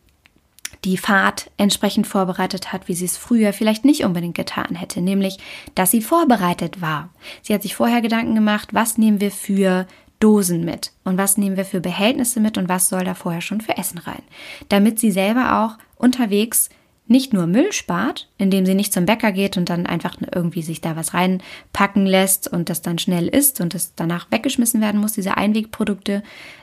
die 0.84 0.98
Fahrt 0.98 1.50
entsprechend 1.56 2.06
vorbereitet 2.06 2.72
hat, 2.72 2.88
wie 2.88 2.94
sie 2.94 3.06
es 3.06 3.16
früher 3.16 3.52
vielleicht 3.52 3.84
nicht 3.84 4.04
unbedingt 4.04 4.34
getan 4.34 4.74
hätte, 4.74 5.00
nämlich, 5.00 5.38
dass 5.74 5.90
sie 5.90 6.02
vorbereitet 6.02 6.80
war. 6.80 7.08
Sie 7.42 7.54
hat 7.54 7.62
sich 7.62 7.74
vorher 7.74 8.02
Gedanken 8.02 8.34
gemacht, 8.34 8.74
was 8.74 8.98
nehmen 8.98 9.20
wir 9.20 9.30
für 9.30 9.86
Dosen 10.20 10.64
mit. 10.64 10.92
Und 11.04 11.18
was 11.18 11.36
nehmen 11.36 11.56
wir 11.56 11.64
für 11.64 11.80
Behältnisse 11.80 12.40
mit 12.40 12.56
und 12.58 12.68
was 12.68 12.88
soll 12.88 13.04
da 13.04 13.14
vorher 13.14 13.40
schon 13.40 13.60
für 13.60 13.76
Essen 13.76 13.98
rein, 13.98 14.22
damit 14.68 14.98
sie 14.98 15.10
selber 15.10 15.64
auch 15.64 15.78
unterwegs 15.96 16.70
nicht 17.06 17.34
nur 17.34 17.46
Müll 17.46 17.72
spart, 17.72 18.30
indem 18.38 18.64
sie 18.64 18.74
nicht 18.74 18.92
zum 18.92 19.04
Bäcker 19.04 19.30
geht 19.32 19.56
und 19.56 19.68
dann 19.68 19.86
einfach 19.86 20.16
irgendwie 20.34 20.62
sich 20.62 20.80
da 20.80 20.96
was 20.96 21.12
reinpacken 21.12 22.06
lässt 22.06 22.48
und 22.48 22.70
das 22.70 22.80
dann 22.80 22.98
schnell 22.98 23.28
isst 23.28 23.60
und 23.60 23.74
das 23.74 23.94
danach 23.94 24.30
weggeschmissen 24.30 24.80
werden 24.80 25.00
muss, 25.00 25.12
diese 25.12 25.36
Einwegprodukte, 25.36 26.22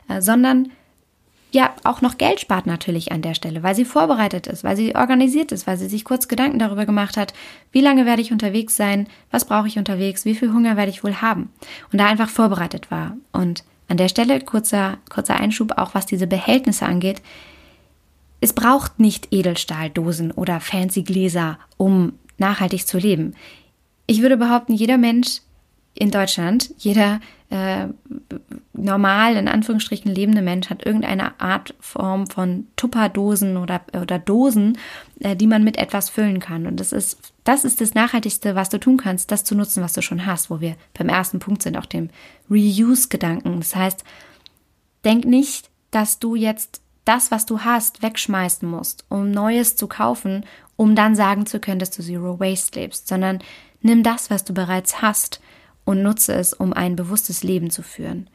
äh, 0.10 0.22
sondern 0.22 0.72
ja 1.52 1.74
auch 1.84 2.02
noch 2.02 2.18
Geld 2.18 2.40
spart 2.40 2.66
natürlich 2.66 3.12
an 3.12 3.22
der 3.22 3.34
Stelle, 3.34 3.64
weil 3.64 3.76
sie 3.76 3.86
vorbereitet 3.86 4.48
ist, 4.48 4.64
weil 4.64 4.76
sie 4.76 4.96
organisiert 4.96 5.52
ist, 5.52 5.68
weil 5.68 5.78
sie 5.78 5.88
sich 5.88 6.06
kurz 6.06 6.28
Gedanken 6.28 6.60
darüber 6.60 6.86
gemacht 6.86 7.18
hat, 7.18 7.34
wie 7.72 7.82
lange 7.82 8.06
werde 8.06 8.22
ich 8.22 8.32
unterwegs 8.32 8.76
sein, 8.76 9.08
was 9.30 9.46
brauche 9.46 9.68
ich 9.68 9.78
unterwegs, 9.78 10.26
wie 10.26 10.36
viel 10.36 10.54
Hunger 10.54 10.78
werde 10.78 10.92
ich 10.92 11.04
wohl 11.04 11.16
haben 11.16 11.50
und 11.92 12.00
da 12.00 12.08
einfach 12.08 12.30
vorbereitet 12.30 12.90
war. 12.90 13.18
Und 13.32 13.64
an 13.88 13.98
der 13.98 14.08
Stelle 14.08 14.40
kurzer, 14.40 15.00
kurzer 15.10 15.36
Einschub 15.36 15.78
auch, 15.78 15.94
was 15.94 16.06
diese 16.06 16.26
Behältnisse 16.26 16.86
angeht. 16.86 17.22
Es 18.40 18.54
braucht 18.54 19.00
nicht 19.00 19.28
Edelstahldosen 19.32 20.32
oder 20.32 20.62
fancy 20.62 21.04
Gläser, 21.04 21.60
um 21.76 22.14
nachhaltig 22.38 22.88
zu 22.88 22.98
leben. 22.98 23.36
Ich 24.08 24.22
würde 24.22 24.38
behaupten, 24.38 24.74
jeder 24.74 24.98
Mensch 24.98 25.42
in 25.94 26.10
Deutschland, 26.10 26.74
jeder 26.78 27.20
äh, 27.52 27.88
normal, 28.74 29.36
in 29.36 29.50
Anführungsstrichen 29.50 30.10
lebende 30.14 30.42
Mensch 30.42 30.70
hat 30.70 30.86
irgendeine 30.86 31.40
Art 31.42 31.76
Form 31.82 32.26
von 32.28 32.68
Tupperdosen 32.78 33.58
oder, 33.58 33.82
oder 33.94 34.20
Dosen, 34.20 34.78
äh, 35.20 35.36
die 35.36 35.48
man 35.48 35.64
mit 35.64 35.78
etwas 35.78 36.10
füllen 36.10 36.40
kann. 36.40 36.66
Und 36.66 36.80
das 36.80 36.94
ist, 36.94 37.34
das 37.44 37.66
ist 37.66 37.82
das 37.82 37.94
Nachhaltigste, 37.94 38.56
was 38.56 38.70
du 38.70 38.80
tun 38.80 38.96
kannst, 38.96 39.32
das 39.32 39.44
zu 39.44 39.54
nutzen, 39.54 39.84
was 39.84 39.92
du 39.92 40.02
schon 40.02 40.26
hast, 40.26 40.50
wo 40.50 40.62
wir 40.62 40.76
beim 40.94 41.10
ersten 41.10 41.40
Punkt 41.40 41.62
sind, 41.62 41.78
auch 41.78 41.86
dem 41.86 42.10
Reuse-Gedanken. 42.50 43.60
Das 43.60 43.76
heißt, 43.76 44.06
denk 45.04 45.26
nicht, 45.26 45.70
dass 45.92 46.20
du 46.20 46.36
jetzt 46.36 46.82
das, 47.04 47.32
was 47.32 47.46
du 47.46 47.60
hast, 47.60 48.02
wegschmeißen 48.02 48.70
musst, 48.70 49.04
um 49.10 49.30
Neues 49.30 49.76
zu 49.76 49.88
kaufen, 49.88 50.46
um 50.78 50.96
dann 50.96 51.16
sagen 51.16 51.46
zu 51.46 51.60
können, 51.60 51.80
dass 51.80 51.92
du 51.92 52.02
Zero 52.02 52.40
Waste 52.40 52.80
lebst, 52.80 53.10
sondern 53.10 53.40
nimm 53.82 54.04
das, 54.04 54.30
was 54.30 54.46
du 54.46 54.54
bereits 54.54 55.02
hast 55.02 55.42
und 55.86 56.02
nutze 56.04 56.34
es, 56.34 56.54
um 56.54 56.74
ein 56.74 56.96
bewusstes 56.96 57.44
Leben 57.44 57.70
zu 57.70 57.84
führen. 57.84 58.30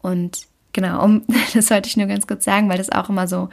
Und 0.00 0.46
genau, 0.72 1.04
um, 1.04 1.24
das 1.54 1.70
wollte 1.70 1.88
ich 1.88 1.96
nur 1.96 2.06
ganz 2.06 2.26
kurz 2.26 2.44
sagen, 2.44 2.68
weil 2.68 2.78
das 2.78 2.90
auch 2.90 3.08
immer 3.08 3.28
so, 3.28 3.48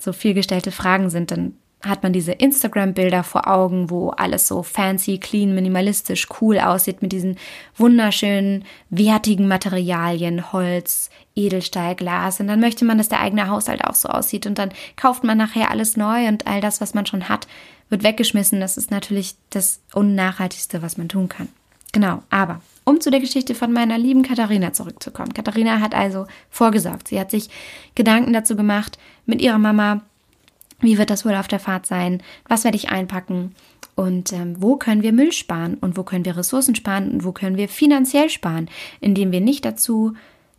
so 0.00 0.12
vielgestellte 0.12 0.72
Fragen 0.72 1.10
sind, 1.10 1.30
dann 1.30 1.54
hat 1.82 2.02
man 2.02 2.12
diese 2.12 2.32
Instagram-Bilder 2.32 3.22
vor 3.22 3.46
Augen, 3.46 3.90
wo 3.90 4.10
alles 4.10 4.48
so 4.48 4.62
fancy, 4.62 5.18
clean, 5.18 5.54
minimalistisch, 5.54 6.26
cool 6.40 6.58
aussieht 6.58 7.02
mit 7.02 7.12
diesen 7.12 7.36
wunderschönen, 7.76 8.64
wertigen 8.90 9.46
Materialien, 9.46 10.52
Holz, 10.52 11.10
Edelstahl, 11.34 11.94
Glas. 11.94 12.40
Und 12.40 12.48
dann 12.48 12.60
möchte 12.60 12.84
man, 12.84 12.98
dass 12.98 13.08
der 13.08 13.20
eigene 13.20 13.48
Haushalt 13.48 13.84
auch 13.84 13.94
so 13.94 14.08
aussieht. 14.08 14.46
Und 14.46 14.58
dann 14.58 14.70
kauft 14.96 15.22
man 15.22 15.38
nachher 15.38 15.70
alles 15.70 15.96
neu 15.96 16.26
und 16.28 16.46
all 16.46 16.60
das, 16.60 16.80
was 16.80 16.94
man 16.94 17.06
schon 17.06 17.28
hat, 17.28 17.46
wird 17.88 18.02
weggeschmissen. 18.02 18.60
Das 18.60 18.76
ist 18.76 18.90
natürlich 18.90 19.36
das 19.50 19.80
Unnachhaltigste, 19.92 20.82
was 20.82 20.96
man 20.96 21.08
tun 21.08 21.28
kann. 21.28 21.48
Genau, 21.96 22.22
aber 22.28 22.60
um 22.84 23.00
zu 23.00 23.10
der 23.10 23.20
Geschichte 23.20 23.54
von 23.54 23.72
meiner 23.72 23.96
lieben 23.96 24.22
Katharina 24.22 24.74
zurückzukommen. 24.74 25.32
Katharina 25.32 25.80
hat 25.80 25.94
also 25.94 26.26
vorgesorgt. 26.50 27.08
Sie 27.08 27.18
hat 27.18 27.30
sich 27.30 27.48
Gedanken 27.94 28.34
dazu 28.34 28.54
gemacht 28.54 28.98
mit 29.24 29.40
ihrer 29.40 29.56
Mama, 29.56 30.02
wie 30.80 30.98
wird 30.98 31.08
das 31.08 31.24
wohl 31.24 31.34
auf 31.34 31.48
der 31.48 31.58
Fahrt 31.58 31.86
sein? 31.86 32.22
Was 32.46 32.64
werde 32.64 32.76
ich 32.76 32.90
einpacken? 32.90 33.54
Und 33.94 34.30
ähm, 34.34 34.56
wo 34.58 34.76
können 34.76 35.02
wir 35.02 35.14
Müll 35.14 35.32
sparen? 35.32 35.78
Und 35.80 35.96
wo 35.96 36.02
können 36.02 36.26
wir 36.26 36.36
Ressourcen 36.36 36.74
sparen? 36.74 37.12
Und 37.12 37.24
wo 37.24 37.32
können 37.32 37.56
wir 37.56 37.70
finanziell 37.70 38.28
sparen? 38.28 38.68
Indem 39.00 39.32
wir 39.32 39.40
nicht 39.40 39.64
dazu 39.64 40.12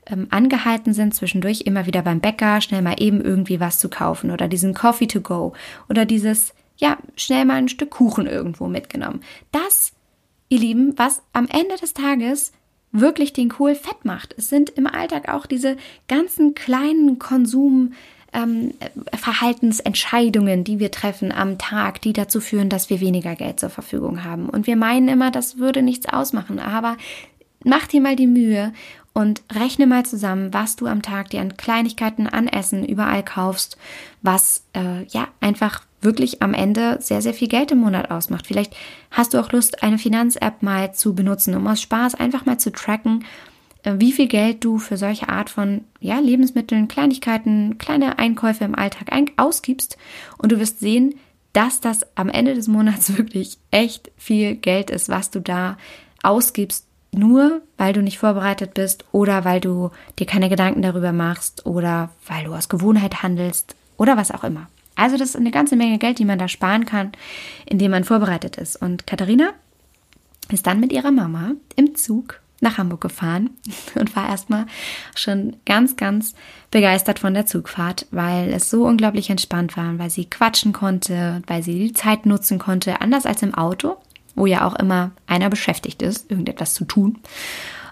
ähm, 0.08 0.26
angehalten 0.32 0.96
sind, 0.96 1.14
zwischendurch 1.14 1.62
immer 1.62 1.86
wieder 1.86 2.02
beim 2.02 2.20
Bäcker 2.20 2.62
schnell 2.62 2.82
mal 2.82 2.96
eben 2.98 3.22
irgendwie 3.22 3.60
was 3.60 3.78
zu 3.78 3.90
kaufen 3.90 4.32
oder 4.32 4.48
diesen 4.48 4.74
Coffee 4.74 5.06
to 5.06 5.22
go 5.22 5.54
oder 5.88 6.04
dieses, 6.06 6.56
ja, 6.78 6.98
schnell 7.16 7.46
mal 7.46 7.58
ein 7.58 7.70
Stück 7.70 7.92
Kuchen 7.92 8.26
irgendwo 8.26 8.68
mitgenommen. 8.68 9.22
Das, 9.52 9.94
ihr 10.50 10.60
Lieben, 10.60 10.94
was 10.98 11.22
am 11.34 11.48
Ende 11.48 11.76
des 11.80 11.94
Tages 11.94 12.52
wirklich 12.92 13.34
den 13.34 13.50
Kohl 13.50 13.76
fett 13.76 14.06
macht. 14.06 14.34
Es 14.38 14.50
sind 14.50 14.70
im 14.72 14.88
Alltag 14.88 15.30
auch 15.30 15.46
diese 15.46 15.78
ganzen 16.08 16.56
kleinen 16.56 17.20
Konsum, 17.20 17.94
ähm, 18.34 18.74
Verhaltensentscheidungen, 19.14 20.64
die 20.64 20.80
wir 20.80 20.92
treffen 20.92 21.32
am 21.32 21.58
Tag, 21.58 22.02
die 22.02 22.14
dazu 22.14 22.42
führen, 22.42 22.70
dass 22.70 22.90
wir 22.90 23.00
weniger 23.00 23.36
Geld 23.36 23.60
zur 23.60 23.70
Verfügung 23.70 24.24
haben. 24.24 24.50
Und 24.50 24.68
wir 24.68 24.76
meinen 24.76 25.08
immer, 25.08 25.32
das 25.32 25.58
würde 25.58 25.82
nichts 25.82 26.08
ausmachen. 26.08 26.60
Aber 26.60 26.98
mach 27.64 27.88
dir 27.88 28.02
mal 28.02 28.16
die 28.16 28.28
Mühe 28.28 28.74
und 29.14 29.42
rechne 29.52 29.88
mal 29.88 30.06
zusammen, 30.06 30.54
was 30.54 30.76
du 30.76 30.88
am 30.88 31.02
Tag 31.02 31.30
dir 31.30 31.42
an 31.42 31.58
Kleinigkeiten, 31.58 32.28
an 32.28 32.48
Essen 32.48 32.86
überall 32.86 33.24
kaufst, 33.24 33.78
was 34.22 34.64
äh, 34.74 35.06
ja 35.06 35.28
einfach 35.40 35.82
wirklich 36.02 36.42
am 36.42 36.54
Ende 36.54 36.98
sehr, 37.02 37.22
sehr 37.22 37.34
viel 37.34 37.48
Geld 37.48 37.72
im 37.72 37.80
Monat 37.80 38.12
ausmacht. 38.12 38.48
Vielleicht 38.48 38.76
hast 39.12 39.34
du 39.34 39.40
auch 39.40 39.52
Lust, 39.52 39.84
eine 39.84 39.98
Finanz-App 39.98 40.62
mal 40.62 40.94
zu 40.94 41.16
benutzen, 41.16 41.56
um 41.56 41.68
aus 41.68 41.82
Spaß 41.82 42.16
einfach 42.16 42.46
mal 42.46 42.60
zu 42.60 42.72
tracken, 42.72 43.26
äh, 43.84 43.96
wie 43.98 44.12
viel 44.12 44.28
Geld 44.28 44.64
du 44.64 44.78
für 44.78 44.98
solche 44.98 45.30
Art 45.30 45.50
von 45.50 45.82
ja, 46.00 46.20
Lebensmitteln, 46.20 46.88
Kleinigkeiten, 46.88 47.78
kleine 47.78 48.20
Einkäufe 48.20 48.64
im 48.64 48.76
Alltag 48.76 49.10
ausgibst. 49.38 49.98
Und 50.38 50.52
du 50.52 50.60
wirst 50.60 50.80
sehen, 50.80 51.16
dass 51.54 51.82
das 51.82 52.06
am 52.16 52.30
Ende 52.30 52.54
des 52.54 52.68
Monats 52.68 53.18
wirklich 53.18 53.58
echt 53.72 54.12
viel 54.18 54.56
Geld 54.56 54.90
ist, 54.90 55.10
was 55.10 55.32
du 55.32 55.42
da 55.42 55.78
ausgibst, 56.22 56.86
nur 57.12 57.62
weil 57.78 57.94
du 57.94 58.02
nicht 58.04 58.20
vorbereitet 58.20 58.74
bist 58.74 59.06
oder 59.12 59.46
weil 59.46 59.62
du 59.62 59.92
dir 60.20 60.28
keine 60.28 60.50
Gedanken 60.50 60.82
darüber 60.82 61.14
machst 61.14 61.66
oder 61.66 62.12
weil 62.28 62.44
du 62.44 62.54
aus 62.54 62.70
Gewohnheit 62.70 63.24
handelst 63.24 63.76
oder 63.98 64.18
was 64.18 64.32
auch 64.32 64.44
immer. 64.44 64.68
Also 64.98 65.18
das 65.18 65.30
ist 65.30 65.36
eine 65.38 65.52
ganze 65.52 65.76
Menge 65.78 65.98
Geld, 65.98 66.20
die 66.20 66.26
man 66.26 66.40
da 66.40 66.48
sparen 66.48 66.86
kann, 66.86 67.12
indem 67.66 67.92
man 67.92 68.04
vorbereitet 68.04 68.58
ist. 68.58 68.76
Und 68.76 69.08
Katharina 69.08 69.52
ist 70.52 70.68
dann 70.68 70.80
mit 70.80 70.92
ihrer 70.92 71.12
Mama 71.12 71.52
im 71.76 71.96
Zug 71.96 72.42
nach 72.60 72.78
Hamburg 72.78 73.02
gefahren 73.02 73.52
und 73.96 74.16
war 74.16 74.28
erstmal 74.28 74.66
schon 75.16 75.56
ganz, 75.66 75.96
ganz 75.96 76.34
begeistert 76.72 77.20
von 77.20 77.34
der 77.34 77.46
Zugfahrt, 77.46 78.08
weil 78.12 78.52
es 78.52 78.70
so 78.70 78.86
unglaublich 78.86 79.30
entspannt 79.30 79.78
war, 79.78 79.98
weil 80.00 80.10
sie 80.10 80.26
quatschen 80.26 80.74
konnte, 80.74 81.42
weil 81.48 81.64
sie 81.64 81.78
die 81.80 81.94
Zeit 81.94 82.26
nutzen 82.26 82.60
konnte, 82.60 83.00
anders 83.00 83.26
als 83.26 83.44
im 83.44 83.54
Auto 83.54 83.98
wo 84.38 84.46
ja 84.46 84.66
auch 84.66 84.76
immer 84.76 85.12
einer 85.26 85.50
beschäftigt 85.50 86.02
ist, 86.02 86.32
irgendetwas 86.32 86.76
zu 86.76 86.86
tun, 86.86 87.18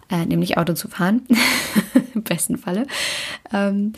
äh, 0.09 0.25
nämlich 0.25 0.57
Auto 0.57 0.73
zu 0.73 0.87
fahren, 0.87 1.23
im 2.13 2.23
besten 2.23 2.57
Falle. 2.57 2.85
Ähm, 3.51 3.93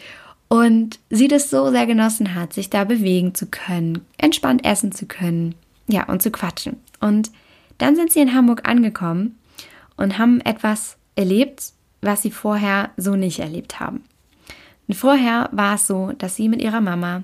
und 0.50 1.00
sie 1.10 1.28
das 1.28 1.50
so 1.50 1.72
sehr 1.72 1.86
genossen 1.86 2.36
hat, 2.36 2.54
sich 2.54 2.70
da 2.70 2.84
bewegen 2.84 3.36
zu 3.36 3.48
können, 3.48 4.06
entspannt 4.18 4.66
essen 4.66 4.92
zu 4.92 5.06
können, 5.06 5.56
ja, 5.88 6.06
und 6.08 6.22
zu 6.22 6.32
quatschen. 6.32 6.78
Und 7.00 7.32
dann 7.78 7.96
sind 7.96 8.12
sie 8.12 8.22
in 8.22 8.34
Hamburg 8.34 8.68
angekommen 8.68 9.38
und 9.98 10.18
haben 10.18 10.42
etwas 10.42 10.98
erlebt, 11.16 11.74
was 12.02 12.22
sie 12.22 12.32
vorher 12.32 12.92
so 12.98 13.16
nicht 13.16 13.40
erlebt 13.40 13.80
haben. 13.80 14.04
Und 14.88 14.96
vorher 14.96 15.50
war 15.52 15.76
es 15.76 15.88
so, 15.88 16.12
dass 16.18 16.36
sie 16.36 16.48
mit 16.48 16.62
ihrer 16.62 16.82
Mama 16.82 17.24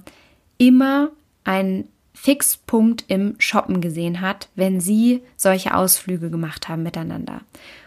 immer 0.58 1.10
einen 1.44 1.88
Fixpunkt 2.14 3.06
im 3.08 3.36
Shoppen 3.40 3.82
gesehen 3.82 4.22
hat, 4.22 4.50
wenn 4.56 4.80
sie 4.80 5.22
solche 5.36 5.74
Ausflüge 5.76 6.30
gemacht 6.30 6.70
haben 6.70 6.84
miteinander. 6.84 7.42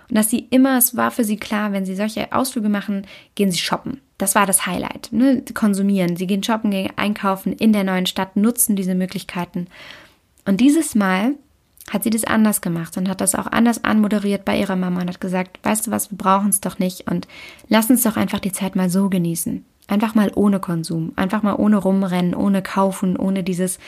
Und 0.09 0.17
dass 0.17 0.31
sie 0.31 0.47
immer, 0.51 0.79
es 0.79 0.97
war 0.97 1.11
für 1.11 1.25
sie 1.25 1.37
klar, 1.37 1.73
wenn 1.73 1.85
sie 1.85 1.95
solche 1.95 2.33
Ausflüge 2.33 2.69
machen, 2.69 3.07
gehen 3.35 3.51
sie 3.51 3.59
shoppen. 3.59 4.01
Das 4.19 4.35
war 4.35 4.47
das 4.47 4.67
Highlight. 4.67 5.09
Ne? 5.13 5.43
Konsumieren. 5.53 6.17
Sie 6.17 6.27
gehen 6.27 6.43
shoppen, 6.43 6.71
gehen 6.71 6.93
einkaufen 6.97 7.53
in 7.53 7.73
der 7.73 7.85
neuen 7.85 8.07
Stadt, 8.07 8.37
nutzen 8.37 8.77
diese 8.77 8.95
Möglichkeiten. 8.95 9.67
Und 10.45 10.61
dieses 10.61 10.95
Mal 10.95 11.35
hat 11.91 12.03
sie 12.03 12.11
das 12.11 12.25
anders 12.25 12.61
gemacht 12.61 12.97
und 12.97 13.09
hat 13.09 13.21
das 13.21 13.35
auch 13.35 13.47
anders 13.47 13.85
anmoderiert 13.85 14.45
bei 14.45 14.59
ihrer 14.59 14.77
Mama 14.77 15.03
und 15.03 15.09
hat 15.09 15.21
gesagt, 15.21 15.61
weißt 15.63 15.87
du 15.87 15.91
was, 15.91 16.11
wir 16.11 16.19
brauchen 16.19 16.49
es 16.49 16.61
doch 16.61 16.79
nicht 16.79 17.09
und 17.11 17.29
lass 17.69 17.91
uns 17.91 18.03
doch 18.03 18.17
einfach 18.17 18.41
die 18.41 18.53
Zeit 18.53 18.75
mal 18.75 18.91
so 18.91 19.09
genießen. 19.09 19.65
Einfach 19.89 20.17
mal 20.17 20.33
ohne 20.35 20.59
Konsum, 20.59 21.13
einfach 21.15 21.45
mal 21.45 21.55
ohne 21.55 21.77
rumrennen, 21.77 22.35
ohne 22.35 22.61
kaufen, 22.61 23.17
ohne 23.17 23.45
dieses 23.45 23.79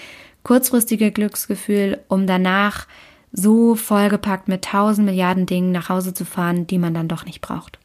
kurzfristige 0.44 1.10
Glücksgefühl, 1.10 1.98
um 2.06 2.28
danach 2.28 2.86
so 3.32 3.74
vollgepackt 3.74 4.46
mit 4.46 4.64
tausend 4.64 5.06
Milliarden 5.06 5.46
Dingen 5.46 5.72
nach 5.72 5.88
Hause 5.88 6.14
zu 6.14 6.24
fahren, 6.24 6.68
die 6.68 6.78
man 6.78 6.94
dann 6.94 7.08
doch 7.08 7.24
nicht 7.24 7.40
braucht. 7.40 7.78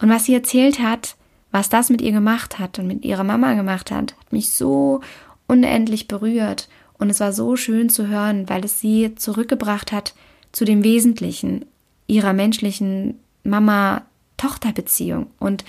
Und 0.00 0.10
was 0.10 0.24
sie 0.24 0.34
erzählt 0.34 0.78
hat, 0.78 1.16
was 1.52 1.68
das 1.68 1.90
mit 1.90 2.00
ihr 2.00 2.12
gemacht 2.12 2.58
hat 2.58 2.78
und 2.78 2.88
mit 2.88 3.04
ihrer 3.04 3.24
Mama 3.24 3.54
gemacht 3.54 3.90
hat, 3.90 4.14
hat 4.18 4.32
mich 4.32 4.50
so 4.50 5.00
unendlich 5.46 6.08
berührt. 6.08 6.68
Und 6.98 7.10
es 7.10 7.20
war 7.20 7.32
so 7.32 7.56
schön 7.56 7.88
zu 7.90 8.08
hören, 8.08 8.48
weil 8.48 8.64
es 8.64 8.80
sie 8.80 9.14
zurückgebracht 9.14 9.92
hat 9.92 10.14
zu 10.50 10.64
dem 10.64 10.82
Wesentlichen 10.82 11.64
ihrer 12.06 12.32
menschlichen 12.32 13.18
Mama-Tochter-Beziehung. 13.44 15.26
Und 15.38 15.64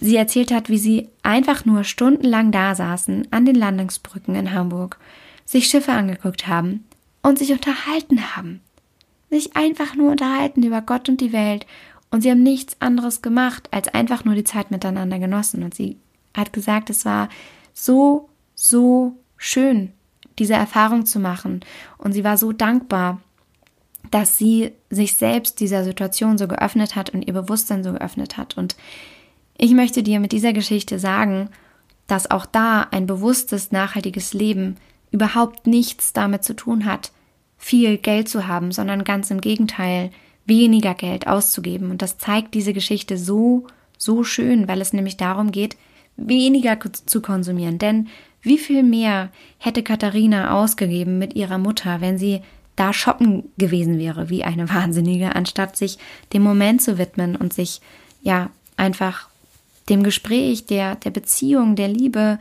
sie 0.00 0.16
erzählt 0.16 0.50
hat, 0.50 0.68
wie 0.68 0.78
sie 0.78 1.08
einfach 1.22 1.64
nur 1.64 1.84
stundenlang 1.84 2.50
da 2.50 2.74
saßen 2.74 3.28
an 3.30 3.44
den 3.44 3.54
Landungsbrücken 3.54 4.34
in 4.34 4.52
Hamburg, 4.52 4.98
sich 5.44 5.68
Schiffe 5.68 5.92
angeguckt 5.92 6.46
haben 6.46 6.84
und 7.22 7.38
sich 7.38 7.52
unterhalten 7.52 8.36
haben. 8.36 8.60
Sich 9.30 9.56
einfach 9.56 9.94
nur 9.94 10.10
unterhalten 10.10 10.62
über 10.62 10.80
Gott 10.80 11.08
und 11.08 11.20
die 11.20 11.32
Welt 11.32 11.66
und 12.10 12.22
sie 12.22 12.30
haben 12.30 12.42
nichts 12.42 12.76
anderes 12.80 13.22
gemacht, 13.22 13.68
als 13.70 13.88
einfach 13.88 14.24
nur 14.24 14.34
die 14.34 14.44
Zeit 14.44 14.70
miteinander 14.70 15.18
genossen. 15.18 15.62
Und 15.62 15.74
sie 15.74 15.98
hat 16.34 16.52
gesagt, 16.52 16.90
es 16.90 17.04
war 17.04 17.28
so, 17.74 18.28
so 18.54 19.16
schön, 19.36 19.92
diese 20.38 20.54
Erfahrung 20.54 21.04
zu 21.04 21.20
machen. 21.20 21.60
Und 21.98 22.12
sie 22.12 22.24
war 22.24 22.38
so 22.38 22.52
dankbar, 22.52 23.20
dass 24.10 24.38
sie 24.38 24.72
sich 24.88 25.14
selbst 25.14 25.60
dieser 25.60 25.84
Situation 25.84 26.38
so 26.38 26.48
geöffnet 26.48 26.96
hat 26.96 27.10
und 27.10 27.26
ihr 27.26 27.34
Bewusstsein 27.34 27.84
so 27.84 27.92
geöffnet 27.92 28.36
hat. 28.36 28.56
Und 28.56 28.76
ich 29.58 29.72
möchte 29.72 30.02
dir 30.02 30.18
mit 30.20 30.32
dieser 30.32 30.52
Geschichte 30.52 30.98
sagen, 30.98 31.50
dass 32.06 32.30
auch 32.30 32.46
da 32.46 32.86
ein 32.90 33.06
bewusstes, 33.06 33.70
nachhaltiges 33.70 34.32
Leben 34.32 34.76
überhaupt 35.10 35.66
nichts 35.66 36.14
damit 36.14 36.42
zu 36.42 36.54
tun 36.54 36.86
hat, 36.86 37.12
viel 37.58 37.98
Geld 37.98 38.28
zu 38.28 38.46
haben, 38.46 38.72
sondern 38.72 39.04
ganz 39.04 39.30
im 39.30 39.40
Gegenteil, 39.40 40.10
weniger 40.48 40.94
Geld 40.94 41.26
auszugeben. 41.26 41.90
Und 41.90 42.02
das 42.02 42.18
zeigt 42.18 42.54
diese 42.54 42.72
Geschichte 42.72 43.16
so, 43.18 43.66
so 43.96 44.24
schön, 44.24 44.66
weil 44.66 44.80
es 44.80 44.92
nämlich 44.92 45.16
darum 45.16 45.52
geht, 45.52 45.76
weniger 46.16 46.78
zu 47.06 47.22
konsumieren. 47.22 47.78
Denn 47.78 48.08
wie 48.42 48.58
viel 48.58 48.82
mehr 48.82 49.30
hätte 49.58 49.82
Katharina 49.82 50.52
ausgegeben 50.52 51.18
mit 51.18 51.34
ihrer 51.36 51.58
Mutter, 51.58 52.00
wenn 52.00 52.18
sie 52.18 52.40
da 52.76 52.92
shoppen 52.92 53.44
gewesen 53.58 53.98
wäre, 53.98 54.30
wie 54.30 54.44
eine 54.44 54.68
Wahnsinnige, 54.74 55.36
anstatt 55.36 55.76
sich 55.76 55.98
dem 56.32 56.42
Moment 56.42 56.82
zu 56.82 56.98
widmen 56.98 57.36
und 57.36 57.52
sich 57.52 57.80
ja 58.22 58.50
einfach 58.76 59.28
dem 59.88 60.02
Gespräch, 60.02 60.66
der, 60.66 60.96
der 60.96 61.10
Beziehung, 61.10 61.76
der 61.76 61.88
Liebe, 61.88 62.38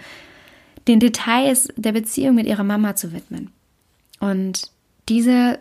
den 0.88 1.00
Details 1.00 1.70
der 1.76 1.92
Beziehung 1.92 2.36
mit 2.36 2.46
ihrer 2.46 2.64
Mama 2.64 2.96
zu 2.96 3.14
widmen. 3.14 3.52
Und 4.20 4.72
diese 5.10 5.60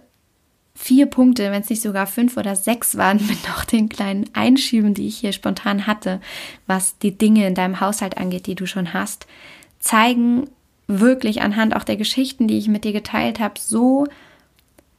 vier 0.77 1.07
Punkte, 1.07 1.51
wenn 1.51 1.63
es 1.63 1.71
nicht 1.71 1.83
sogar 1.83 2.07
fünf 2.07 2.37
oder 2.37 2.55
sechs 2.55 2.97
waren, 2.97 3.17
mit 3.27 3.49
noch 3.49 3.65
den 3.65 3.89
kleinen 3.89 4.27
Einschieben, 4.35 4.95
die 4.95 5.09
ich 5.09 5.19
hier 5.19 5.33
spontan 5.33 5.87
hatte, 5.87 6.21
was 6.67 6.99
die 6.99 7.17
Dinge 7.17 7.47
in 7.47 7.55
deinem 7.55 7.81
Haushalt 7.81 8.19
angeht, 8.19 8.47
die 8.47 8.55
du 8.55 8.67
schon 8.67 8.93
hast, 8.93 9.27
zeigen 9.81 10.49
wirklich 10.87 11.43
anhand 11.43 11.75
auch 11.75 11.85
der 11.85 11.97
Geschichten, 11.97 12.47
die 12.47 12.59
ich 12.59 12.69
mit 12.69 12.85
dir 12.85 12.93
geteilt 12.93 13.41
habe, 13.41 13.55
so 13.59 14.07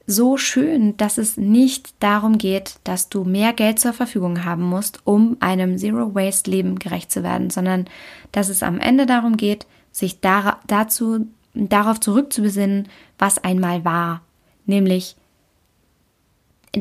so 0.09 0.37
schön, 0.37 0.95
dass 0.95 1.17
es 1.17 1.35
nicht 1.35 1.93
darum 1.99 2.37
geht, 2.37 2.79
dass 2.85 3.09
du 3.09 3.25
mehr 3.25 3.51
Geld 3.51 3.77
zur 3.77 3.91
Verfügung 3.91 4.45
haben 4.45 4.63
musst, 4.63 5.01
um 5.03 5.35
einem 5.41 5.77
Zero-Waste-Leben 5.77 6.79
gerecht 6.79 7.11
zu 7.11 7.23
werden, 7.23 7.49
sondern 7.49 7.85
dass 8.31 8.47
es 8.47 8.63
am 8.63 8.79
Ende 8.79 9.05
darum 9.05 9.35
geht, 9.35 9.67
sich 9.91 10.21
dar 10.21 10.61
dazu, 10.65 11.27
darauf 11.53 11.99
zurückzubesinnen, 11.99 12.87
was 13.19 13.37
einmal 13.37 13.83
war. 13.83 14.21
Nämlich 14.65 15.17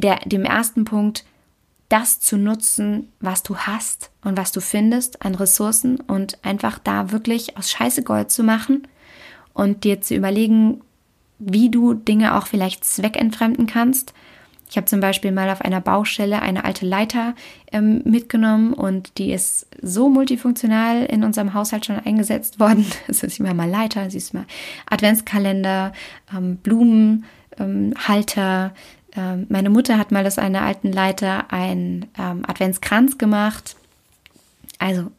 der, 0.00 0.16
dem 0.24 0.44
ersten 0.44 0.85
Punkt, 0.85 1.24
das 1.88 2.20
zu 2.20 2.37
nutzen, 2.37 3.12
was 3.20 3.42
du 3.42 3.56
hast 3.56 4.11
und 4.24 4.37
was 4.37 4.52
du 4.52 4.61
findest 4.61 5.22
an 5.22 5.35
Ressourcen 5.35 6.00
und 6.00 6.44
einfach 6.44 6.78
da 6.78 7.12
wirklich 7.12 7.56
aus 7.56 7.70
Scheiße 7.70 8.02
Gold 8.02 8.30
zu 8.30 8.42
machen 8.42 8.88
und 9.54 9.85
dir 9.85 10.00
zu 10.00 10.14
überlegen, 10.14 10.80
wie 11.38 11.70
du 11.70 11.94
Dinge 11.94 12.37
auch 12.37 12.46
vielleicht 12.46 12.85
zweckentfremden 12.85 13.66
kannst. 13.66 14.14
Ich 14.68 14.76
habe 14.76 14.87
zum 14.87 14.98
Beispiel 14.98 15.30
mal 15.30 15.48
auf 15.50 15.61
einer 15.61 15.80
Baustelle 15.80 16.42
eine 16.42 16.64
alte 16.64 16.85
Leiter 16.85 17.37
ähm, 17.70 18.02
mitgenommen 18.04 18.72
und 18.72 19.16
die 19.18 19.30
ist 19.32 19.68
so 19.80 20.09
multifunktional 20.09 21.04
in 21.04 21.22
unserem 21.22 21.54
Haushalt 21.54 21.87
schon 21.87 22.00
eingesetzt 22.00 22.59
worden. 22.61 22.85
Es 23.06 23.22
ist 23.22 23.38
immer 23.38 23.54
mal 23.54 23.70
Leiter, 23.70 24.11
siehst 24.11 24.35
mal 24.35 24.46
Adventskalender, 24.90 25.92
ähm, 26.37 26.56
Blumenhalter, 26.56 27.22
Ähm, 27.59 28.72
meine 29.48 29.70
Mutter 29.70 29.98
hat 29.98 30.12
mal 30.12 30.26
aus 30.26 30.38
einer 30.38 30.62
alten 30.62 30.92
Leiter 30.92 31.50
einen 31.52 32.07
ähm, 32.18 32.44
Adventskranz 32.46 33.18
gemacht. 33.18 33.76
Also 34.79 35.11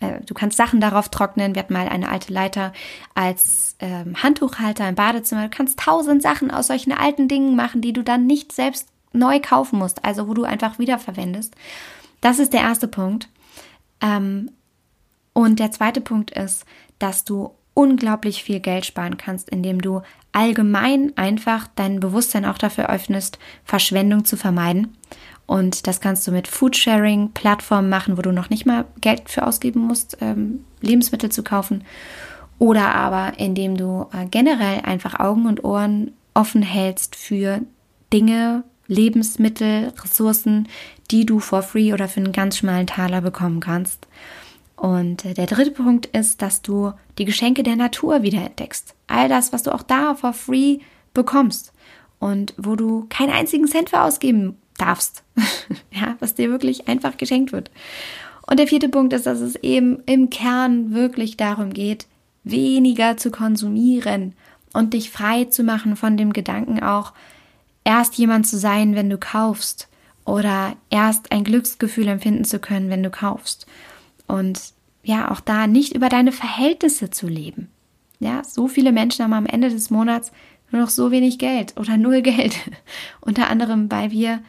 äh, 0.00 0.20
du 0.24 0.34
kannst 0.34 0.56
Sachen 0.56 0.80
darauf 0.80 1.08
trocknen. 1.08 1.54
Wir 1.54 1.62
hatten 1.62 1.72
mal 1.72 1.88
eine 1.88 2.10
alte 2.10 2.32
Leiter 2.32 2.72
als 3.14 3.76
ähm, 3.80 4.22
Handtuchhalter 4.22 4.88
im 4.88 4.94
Badezimmer. 4.94 5.44
Du 5.44 5.56
kannst 5.56 5.78
tausend 5.78 6.22
Sachen 6.22 6.50
aus 6.50 6.66
solchen 6.66 6.92
alten 6.92 7.28
Dingen 7.28 7.56
machen, 7.56 7.80
die 7.80 7.92
du 7.92 8.02
dann 8.02 8.26
nicht 8.26 8.52
selbst 8.52 8.88
neu 9.12 9.40
kaufen 9.40 9.78
musst, 9.78 10.04
also 10.04 10.28
wo 10.28 10.34
du 10.34 10.44
einfach 10.44 10.78
wiederverwendest. 10.78 11.54
Das 12.20 12.38
ist 12.38 12.52
der 12.52 12.60
erste 12.60 12.88
Punkt. 12.88 13.28
Ähm, 14.00 14.50
und 15.32 15.58
der 15.58 15.70
zweite 15.70 16.00
Punkt 16.00 16.30
ist, 16.30 16.64
dass 16.98 17.24
du 17.24 17.52
unglaublich 17.76 18.42
viel 18.42 18.58
Geld 18.58 18.86
sparen 18.86 19.18
kannst, 19.18 19.50
indem 19.50 19.82
du 19.82 20.00
allgemein 20.32 21.12
einfach 21.16 21.68
dein 21.76 22.00
Bewusstsein 22.00 22.46
auch 22.46 22.56
dafür 22.56 22.88
öffnest, 22.88 23.38
Verschwendung 23.64 24.24
zu 24.24 24.38
vermeiden. 24.38 24.96
Und 25.44 25.86
das 25.86 26.00
kannst 26.00 26.26
du 26.26 26.32
mit 26.32 26.48
Foodsharing-Plattformen 26.48 27.90
machen, 27.90 28.16
wo 28.16 28.22
du 28.22 28.32
noch 28.32 28.48
nicht 28.48 28.64
mal 28.64 28.86
Geld 29.02 29.28
für 29.28 29.46
ausgeben 29.46 29.80
musst, 29.80 30.16
ähm, 30.22 30.64
Lebensmittel 30.80 31.30
zu 31.30 31.44
kaufen. 31.44 31.84
Oder 32.58 32.94
aber 32.94 33.38
indem 33.38 33.76
du 33.76 34.06
äh, 34.10 34.24
generell 34.24 34.80
einfach 34.80 35.20
Augen 35.20 35.46
und 35.46 35.62
Ohren 35.62 36.12
offen 36.32 36.62
hältst 36.62 37.14
für 37.14 37.60
Dinge, 38.10 38.64
Lebensmittel, 38.86 39.92
Ressourcen, 40.02 40.66
die 41.10 41.26
du 41.26 41.40
for 41.40 41.62
free 41.62 41.92
oder 41.92 42.08
für 42.08 42.20
einen 42.20 42.32
ganz 42.32 42.56
schmalen 42.56 42.86
Taler 42.86 43.20
bekommen 43.20 43.60
kannst. 43.60 44.06
Und 44.76 45.24
äh, 45.24 45.34
der 45.34 45.46
dritte 45.46 45.70
Punkt 45.70 46.06
ist, 46.06 46.42
dass 46.42 46.62
du 46.62 46.92
die 47.18 47.24
Geschenke 47.24 47.62
der 47.62 47.76
Natur 47.76 48.22
wiederentdeckst. 48.22 48.94
All 49.06 49.28
das, 49.28 49.52
was 49.52 49.62
du 49.62 49.74
auch 49.74 49.82
da 49.82 50.14
for 50.14 50.32
free 50.32 50.78
bekommst 51.14 51.72
und 52.18 52.54
wo 52.58 52.76
du 52.76 53.06
keinen 53.08 53.32
einzigen 53.32 53.66
Cent 53.66 53.90
für 53.90 54.02
ausgeben 54.02 54.56
darfst. 54.78 55.24
ja, 55.90 56.16
was 56.20 56.34
dir 56.34 56.50
wirklich 56.50 56.88
einfach 56.88 57.16
geschenkt 57.16 57.52
wird. 57.52 57.70
Und 58.46 58.58
der 58.60 58.68
vierte 58.68 58.88
Punkt 58.88 59.12
ist, 59.12 59.26
dass 59.26 59.40
es 59.40 59.56
eben 59.56 60.02
im 60.06 60.30
Kern 60.30 60.92
wirklich 60.92 61.36
darum 61.36 61.72
geht, 61.72 62.06
weniger 62.44 63.16
zu 63.16 63.30
konsumieren 63.30 64.34
und 64.72 64.94
dich 64.94 65.10
frei 65.10 65.46
zu 65.46 65.64
machen 65.64 65.96
von 65.96 66.16
dem 66.16 66.32
Gedanken 66.32 66.80
auch, 66.80 67.12
erst 67.82 68.18
jemand 68.18 68.46
zu 68.46 68.56
sein, 68.58 68.94
wenn 68.94 69.10
du 69.10 69.18
kaufst 69.18 69.88
oder 70.24 70.76
erst 70.90 71.32
ein 71.32 71.44
Glücksgefühl 71.44 72.08
empfinden 72.08 72.44
zu 72.44 72.58
können, 72.58 72.90
wenn 72.90 73.02
du 73.02 73.10
kaufst. 73.10 73.66
Und 74.26 74.60
ja, 75.02 75.30
auch 75.30 75.40
da 75.40 75.66
nicht 75.66 75.94
über 75.94 76.08
deine 76.08 76.32
Verhältnisse 76.32 77.10
zu 77.10 77.28
leben. 77.28 77.68
Ja, 78.18 78.42
so 78.44 78.66
viele 78.66 78.92
Menschen 78.92 79.24
haben 79.24 79.32
am 79.32 79.46
Ende 79.46 79.68
des 79.70 79.90
Monats 79.90 80.32
nur 80.72 80.82
noch 80.82 80.90
so 80.90 81.10
wenig 81.10 81.38
Geld 81.38 81.74
oder 81.78 81.96
null 81.96 82.22
Geld. 82.22 82.56
Unter 83.20 83.48
anderem, 83.48 83.90
weil 83.90 84.10
wir 84.10 84.40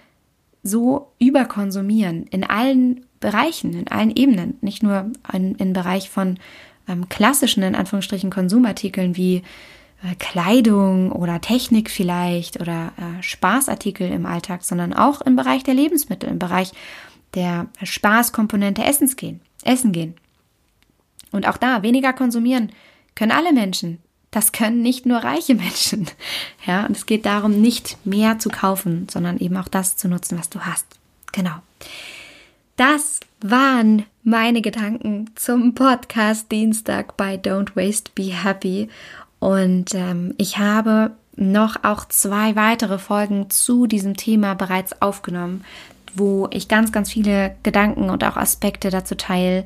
so 0.64 1.12
überkonsumieren 1.20 2.26
in 2.28 2.44
allen 2.44 3.06
Bereichen, 3.20 3.74
in 3.74 3.88
allen 3.88 4.16
Ebenen, 4.16 4.58
nicht 4.62 4.84
nur 4.84 5.12
im 5.34 5.74
Bereich 5.74 6.10
von 6.10 6.38
ähm, 6.88 7.10
klassischen, 7.10 7.64
in 7.64 7.76
Anführungsstrichen, 7.76 8.30
Konsumartikeln 8.30 9.16
wie 9.16 9.44
äh, 10.04 10.16
Kleidung 10.20 11.12
oder 11.12 11.42
Technik 11.42 11.90
vielleicht 11.90 12.60
oder 12.60 12.94
äh, 12.98 13.24
Spaßartikel 13.24 14.10
im 14.10 14.26
Alltag, 14.26 14.64
sondern 14.64 14.94
auch 14.94 15.22
im 15.22 15.36
Bereich 15.36 15.64
der 15.64 15.74
Lebensmittel, 15.74 16.30
im 16.30 16.40
Bereich 16.40 16.72
der 17.34 17.68
Spaßkomponente 17.84 18.84
Essens 18.84 19.16
gehen, 19.16 19.42
Essen 19.68 19.92
gehen. 19.92 20.16
Und 21.32 21.48
auch 21.48 21.58
da 21.58 21.84
weniger 21.84 22.14
konsumieren 22.14 22.72
können 23.16 23.32
alle 23.32 23.54
Menschen. 23.54 24.00
Das 24.32 24.52
können 24.52 24.82
nicht 24.82 25.06
nur 25.06 25.20
reiche 25.20 25.56
Menschen. 25.56 26.08
Ja, 26.66 26.86
und 26.86 26.98
es 26.98 27.06
geht 27.06 27.26
darum, 27.26 27.62
nicht 27.62 27.98
mehr 28.06 28.40
zu 28.40 28.50
kaufen, 28.50 29.08
sondern 29.10 29.38
eben 29.38 29.56
auch 29.56 29.70
das 29.70 29.96
zu 29.96 30.10
nutzen, 30.10 30.38
was 30.38 30.50
du 30.50 30.60
hast. 30.60 30.86
Genau. 31.32 31.56
Das 32.76 33.22
waren 33.40 34.06
meine 34.24 34.62
Gedanken 34.62 35.32
zum 35.36 35.74
Podcast 35.74 36.52
Dienstag 36.52 37.16
bei 37.16 37.36
Don't 37.36 37.76
Waste, 37.78 38.12
Be 38.16 38.44
Happy. 38.44 38.90
Und 39.40 39.96
ähm, 39.96 40.34
ich 40.38 40.58
habe 40.58 41.12
noch 41.38 41.84
auch 41.84 42.06
zwei 42.06 42.58
weitere 42.58 43.00
Folgen 43.00 43.50
zu 43.50 43.88
diesem 43.88 44.18
Thema 44.18 44.56
bereits 44.56 45.02
aufgenommen, 45.02 45.64
wo 46.18 46.48
ich 46.52 46.68
ganz, 46.68 46.92
ganz 46.92 47.12
viele 47.12 47.56
Gedanken 47.64 48.10
und 48.10 48.24
auch 48.24 48.38
Aspekte 48.38 48.90
dazu 48.90 49.16
teile, 49.16 49.66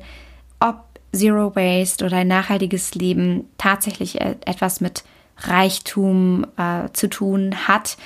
ob 0.60 0.84
Zero 1.12 1.54
Waste 1.54 2.04
oder 2.04 2.18
ein 2.18 2.28
nachhaltiges 2.28 2.94
Leben 2.94 3.44
tatsächlich 3.58 4.20
e-, 4.20 4.36
etwas 4.46 4.80
mit 4.80 5.04
Reichtum 5.38 6.46
äh, 6.56 6.88
zu 6.92 7.08
tun 7.08 7.68
hat. 7.68 7.96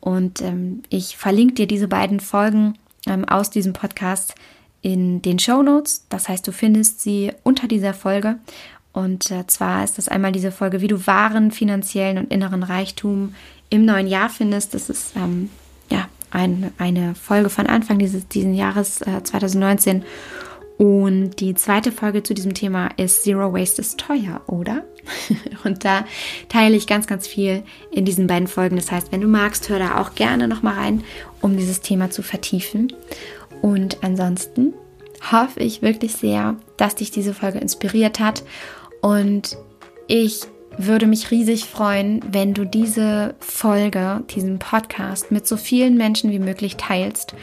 Und 0.00 0.40
ähm, 0.42 0.82
ich 0.88 1.16
verlinke 1.16 1.54
dir 1.54 1.66
diese 1.66 1.88
beiden 1.88 2.20
Folgen 2.20 2.74
ähm, 3.06 3.24
aus 3.26 3.50
diesem 3.50 3.72
Podcast 3.72 4.34
in 4.82 5.22
den 5.22 5.38
Show 5.38 5.62
Notes. 5.62 6.06
Das 6.08 6.28
heißt, 6.28 6.46
du 6.46 6.52
findest 6.52 7.00
sie 7.00 7.32
unter 7.42 7.68
dieser 7.68 7.94
Folge. 7.94 8.36
Und 8.92 9.30
äh, 9.30 9.46
zwar 9.46 9.82
ist 9.82 9.98
das 9.98 10.08
einmal 10.08 10.32
diese 10.32 10.52
Folge, 10.52 10.80
wie 10.80 10.88
du 10.88 11.06
wahren 11.06 11.50
finanziellen 11.50 12.18
und 12.18 12.30
inneren 12.30 12.62
Reichtum 12.62 13.34
im 13.70 13.84
neuen 13.84 14.06
Jahr 14.06 14.28
findest. 14.28 14.74
Das 14.74 14.88
ist 14.88 15.16
ähm, 15.16 15.50
ein, 16.34 16.72
eine 16.78 17.14
Folge 17.14 17.48
von 17.48 17.66
Anfang 17.66 17.98
dieses 17.98 18.28
diesen 18.28 18.54
Jahres 18.54 19.00
äh, 19.02 19.22
2019. 19.22 20.04
Und 20.76 21.38
die 21.38 21.54
zweite 21.54 21.92
Folge 21.92 22.24
zu 22.24 22.34
diesem 22.34 22.54
Thema 22.54 22.88
ist 22.96 23.22
Zero 23.22 23.52
Waste 23.52 23.80
ist 23.80 23.98
teuer, 23.98 24.40
oder? 24.48 24.84
und 25.64 25.84
da 25.84 26.04
teile 26.48 26.74
ich 26.76 26.88
ganz, 26.88 27.06
ganz 27.06 27.28
viel 27.28 27.62
in 27.92 28.04
diesen 28.04 28.26
beiden 28.26 28.48
Folgen. 28.48 28.76
Das 28.76 28.90
heißt, 28.90 29.12
wenn 29.12 29.20
du 29.20 29.28
magst, 29.28 29.68
hör 29.68 29.78
da 29.78 30.00
auch 30.00 30.16
gerne 30.16 30.48
nochmal 30.48 30.74
rein, 30.74 31.04
um 31.40 31.56
dieses 31.56 31.80
Thema 31.80 32.10
zu 32.10 32.22
vertiefen. 32.22 32.92
Und 33.62 34.02
ansonsten 34.02 34.74
hoffe 35.30 35.60
ich 35.60 35.80
wirklich 35.80 36.14
sehr, 36.14 36.56
dass 36.76 36.96
dich 36.96 37.12
diese 37.12 37.34
Folge 37.34 37.58
inspiriert 37.58 38.18
hat 38.18 38.42
und 39.00 39.56
ich 40.06 40.42
würde 40.78 41.06
mich 41.06 41.30
riesig 41.30 41.66
freuen, 41.66 42.20
wenn 42.30 42.54
du 42.54 42.64
diese 42.64 43.34
Folge, 43.40 44.22
diesen 44.30 44.58
Podcast 44.58 45.30
mit 45.30 45.46
so 45.46 45.56
vielen 45.56 45.96
Menschen 45.96 46.30
wie 46.30 46.38
möglich 46.38 46.76
teilst, 46.76 47.34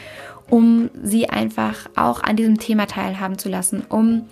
um 0.50 0.89
sie 1.02 1.30
einfach 1.30 1.89
auch 1.96 2.22
an 2.24 2.36
diesem 2.36 2.60
Thema 2.60 2.88
teilhaben 2.88 3.38
zu 3.38 3.50
lassen, 3.50 3.84
um 3.88 4.28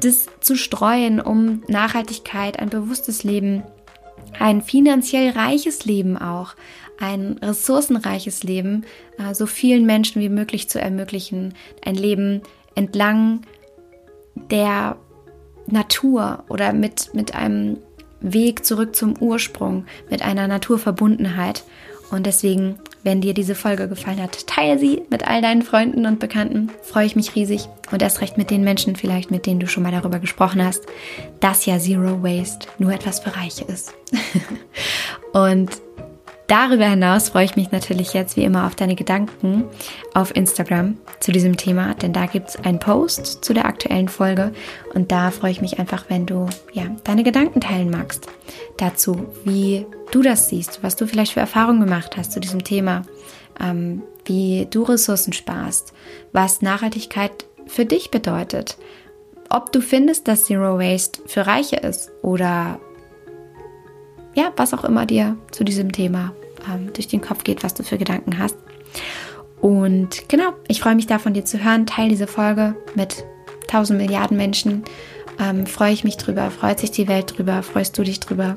das 0.00 0.28
zu 0.40 0.56
streuen, 0.56 1.20
um 1.20 1.62
Nachhaltigkeit, 1.68 2.58
ein 2.58 2.70
bewusstes 2.70 3.24
Leben, 3.24 3.62
ein 4.38 4.62
finanziell 4.62 5.30
reiches 5.30 5.84
Leben 5.84 6.16
auch, 6.16 6.54
ein 6.98 7.38
ressourcenreiches 7.42 8.42
Leben, 8.42 8.84
äh, 9.18 9.34
so 9.34 9.46
vielen 9.46 9.86
Menschen 9.86 10.22
wie 10.22 10.28
möglich 10.28 10.68
zu 10.68 10.80
ermöglichen, 10.80 11.54
ein 11.84 11.94
Leben 11.94 12.42
entlang 12.74 13.42
der 14.50 14.96
Natur 15.66 16.44
oder 16.48 16.72
mit, 16.72 17.14
mit 17.14 17.34
einem 17.34 17.78
Weg 18.20 18.64
zurück 18.64 18.94
zum 18.94 19.16
Ursprung, 19.20 19.84
mit 20.08 20.22
einer 20.22 20.48
Naturverbundenheit. 20.48 21.64
Und 22.10 22.26
deswegen, 22.26 22.78
wenn 23.04 23.20
dir 23.20 23.34
diese 23.34 23.54
Folge 23.54 23.88
gefallen 23.88 24.20
hat, 24.20 24.46
teile 24.46 24.78
sie 24.78 25.02
mit 25.10 25.28
all 25.28 25.42
deinen 25.42 25.62
Freunden 25.62 26.06
und 26.06 26.18
Bekannten. 26.18 26.70
Freue 26.82 27.06
ich 27.06 27.16
mich 27.16 27.36
riesig. 27.36 27.68
Und 27.92 28.02
erst 28.02 28.20
recht 28.20 28.36
mit 28.36 28.50
den 28.50 28.62
Menschen 28.62 28.96
vielleicht, 28.96 29.30
mit 29.30 29.46
denen 29.46 29.60
du 29.60 29.68
schon 29.68 29.82
mal 29.82 29.92
darüber 29.92 30.18
gesprochen 30.18 30.64
hast, 30.64 30.84
dass 31.38 31.66
ja 31.66 31.78
Zero 31.78 32.22
Waste 32.22 32.68
nur 32.78 32.92
etwas 32.92 33.20
für 33.20 33.36
Reiche 33.36 33.64
ist. 33.64 33.94
und 35.32 35.70
Darüber 36.50 36.86
hinaus 36.86 37.28
freue 37.28 37.44
ich 37.44 37.54
mich 37.54 37.70
natürlich 37.70 38.12
jetzt 38.12 38.36
wie 38.36 38.42
immer 38.42 38.66
auf 38.66 38.74
deine 38.74 38.96
Gedanken 38.96 39.66
auf 40.14 40.34
Instagram 40.34 40.96
zu 41.20 41.30
diesem 41.30 41.56
Thema, 41.56 41.94
denn 41.94 42.12
da 42.12 42.26
gibt 42.26 42.48
es 42.48 42.56
einen 42.56 42.80
Post 42.80 43.44
zu 43.44 43.54
der 43.54 43.66
aktuellen 43.66 44.08
Folge 44.08 44.50
und 44.92 45.12
da 45.12 45.30
freue 45.30 45.52
ich 45.52 45.60
mich 45.60 45.78
einfach, 45.78 46.06
wenn 46.08 46.26
du 46.26 46.48
ja 46.72 46.86
deine 47.04 47.22
Gedanken 47.22 47.60
teilen 47.60 47.88
magst 47.88 48.26
dazu, 48.78 49.28
wie 49.44 49.86
du 50.10 50.22
das 50.22 50.48
siehst, 50.48 50.82
was 50.82 50.96
du 50.96 51.06
vielleicht 51.06 51.34
für 51.34 51.40
Erfahrungen 51.40 51.84
gemacht 51.84 52.16
hast 52.16 52.32
zu 52.32 52.40
diesem 52.40 52.64
Thema, 52.64 53.02
ähm, 53.60 54.02
wie 54.24 54.66
du 54.68 54.82
Ressourcen 54.82 55.32
sparst, 55.32 55.92
was 56.32 56.62
Nachhaltigkeit 56.62 57.46
für 57.68 57.84
dich 57.84 58.10
bedeutet, 58.10 58.76
ob 59.50 59.70
du 59.70 59.80
findest, 59.80 60.26
dass 60.26 60.46
Zero 60.46 60.80
Waste 60.80 61.22
für 61.26 61.46
Reiche 61.46 61.76
ist 61.76 62.10
oder 62.22 62.80
ja, 64.34 64.52
was 64.56 64.74
auch 64.74 64.82
immer 64.82 65.06
dir 65.06 65.36
zu 65.52 65.62
diesem 65.62 65.92
Thema 65.92 66.32
ähm, 66.68 66.92
durch 66.92 67.08
den 67.08 67.20
Kopf 67.20 67.44
geht, 67.44 67.62
was 67.62 67.74
du 67.74 67.82
für 67.82 67.98
Gedanken 67.98 68.38
hast. 68.38 68.56
Und 69.60 70.28
genau, 70.28 70.54
ich 70.68 70.80
freue 70.80 70.94
mich 70.94 71.06
da 71.06 71.18
von 71.18 71.34
dir 71.34 71.44
zu 71.44 71.62
hören. 71.62 71.86
Teil 71.86 72.08
diese 72.08 72.26
Folge 72.26 72.76
mit 72.94 73.24
1000 73.68 73.98
Milliarden 73.98 74.36
Menschen. 74.36 74.84
Ähm, 75.38 75.66
freue 75.66 75.92
ich 75.92 76.04
mich 76.04 76.16
drüber, 76.16 76.50
freut 76.50 76.80
sich 76.80 76.90
die 76.90 77.08
Welt 77.08 77.36
drüber, 77.36 77.62
freust 77.62 77.96
du 77.96 78.02
dich 78.02 78.20
drüber. 78.20 78.56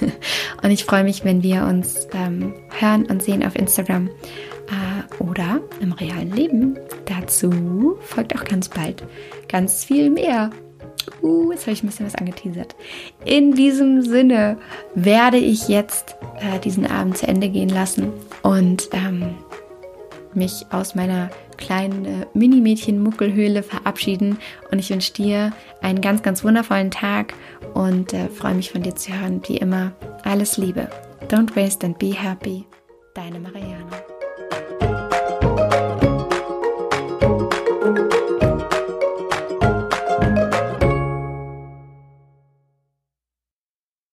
und 0.62 0.70
ich 0.70 0.84
freue 0.84 1.04
mich, 1.04 1.24
wenn 1.24 1.42
wir 1.42 1.64
uns 1.64 2.08
ähm, 2.14 2.54
hören 2.78 3.06
und 3.06 3.22
sehen 3.22 3.44
auf 3.44 3.56
Instagram 3.56 4.08
äh, 4.08 5.22
oder 5.22 5.60
im 5.80 5.92
realen 5.92 6.32
Leben. 6.32 6.78
Dazu 7.06 7.98
folgt 8.00 8.34
auch 8.36 8.44
ganz 8.44 8.68
bald 8.68 9.04
ganz 9.48 9.84
viel 9.84 10.10
mehr. 10.10 10.50
Uh, 11.22 11.52
jetzt 11.52 11.62
habe 11.62 11.72
ich 11.72 11.82
ein 11.82 11.86
bisschen 11.86 12.06
was 12.06 12.14
angeteasert. 12.14 12.74
In 13.24 13.54
diesem 13.54 14.02
Sinne 14.02 14.58
werde 14.94 15.38
ich 15.38 15.68
jetzt 15.68 16.16
äh, 16.40 16.58
diesen 16.58 16.86
Abend 16.86 17.18
zu 17.18 17.26
Ende 17.26 17.48
gehen 17.48 17.68
lassen 17.68 18.12
und 18.42 18.88
ähm, 18.92 19.34
mich 20.34 20.66
aus 20.70 20.94
meiner 20.94 21.30
kleinen 21.56 22.04
äh, 22.04 22.26
Mini-Mädchen-Muckelhöhle 22.34 23.62
verabschieden. 23.62 24.38
Und 24.70 24.78
ich 24.78 24.90
wünsche 24.90 25.12
dir 25.12 25.52
einen 25.80 26.00
ganz, 26.00 26.22
ganz 26.22 26.44
wundervollen 26.44 26.90
Tag 26.90 27.34
und 27.74 28.12
äh, 28.12 28.28
freue 28.28 28.54
mich 28.54 28.70
von 28.70 28.82
dir 28.82 28.94
zu 28.94 29.12
hören. 29.12 29.40
Wie 29.46 29.56
immer, 29.56 29.92
alles 30.24 30.56
Liebe. 30.56 30.88
Don't 31.28 31.54
waste 31.56 31.86
and 31.86 31.98
be 31.98 32.12
happy. 32.12 32.66
Deine 33.14 33.38
Maria. 33.38 33.78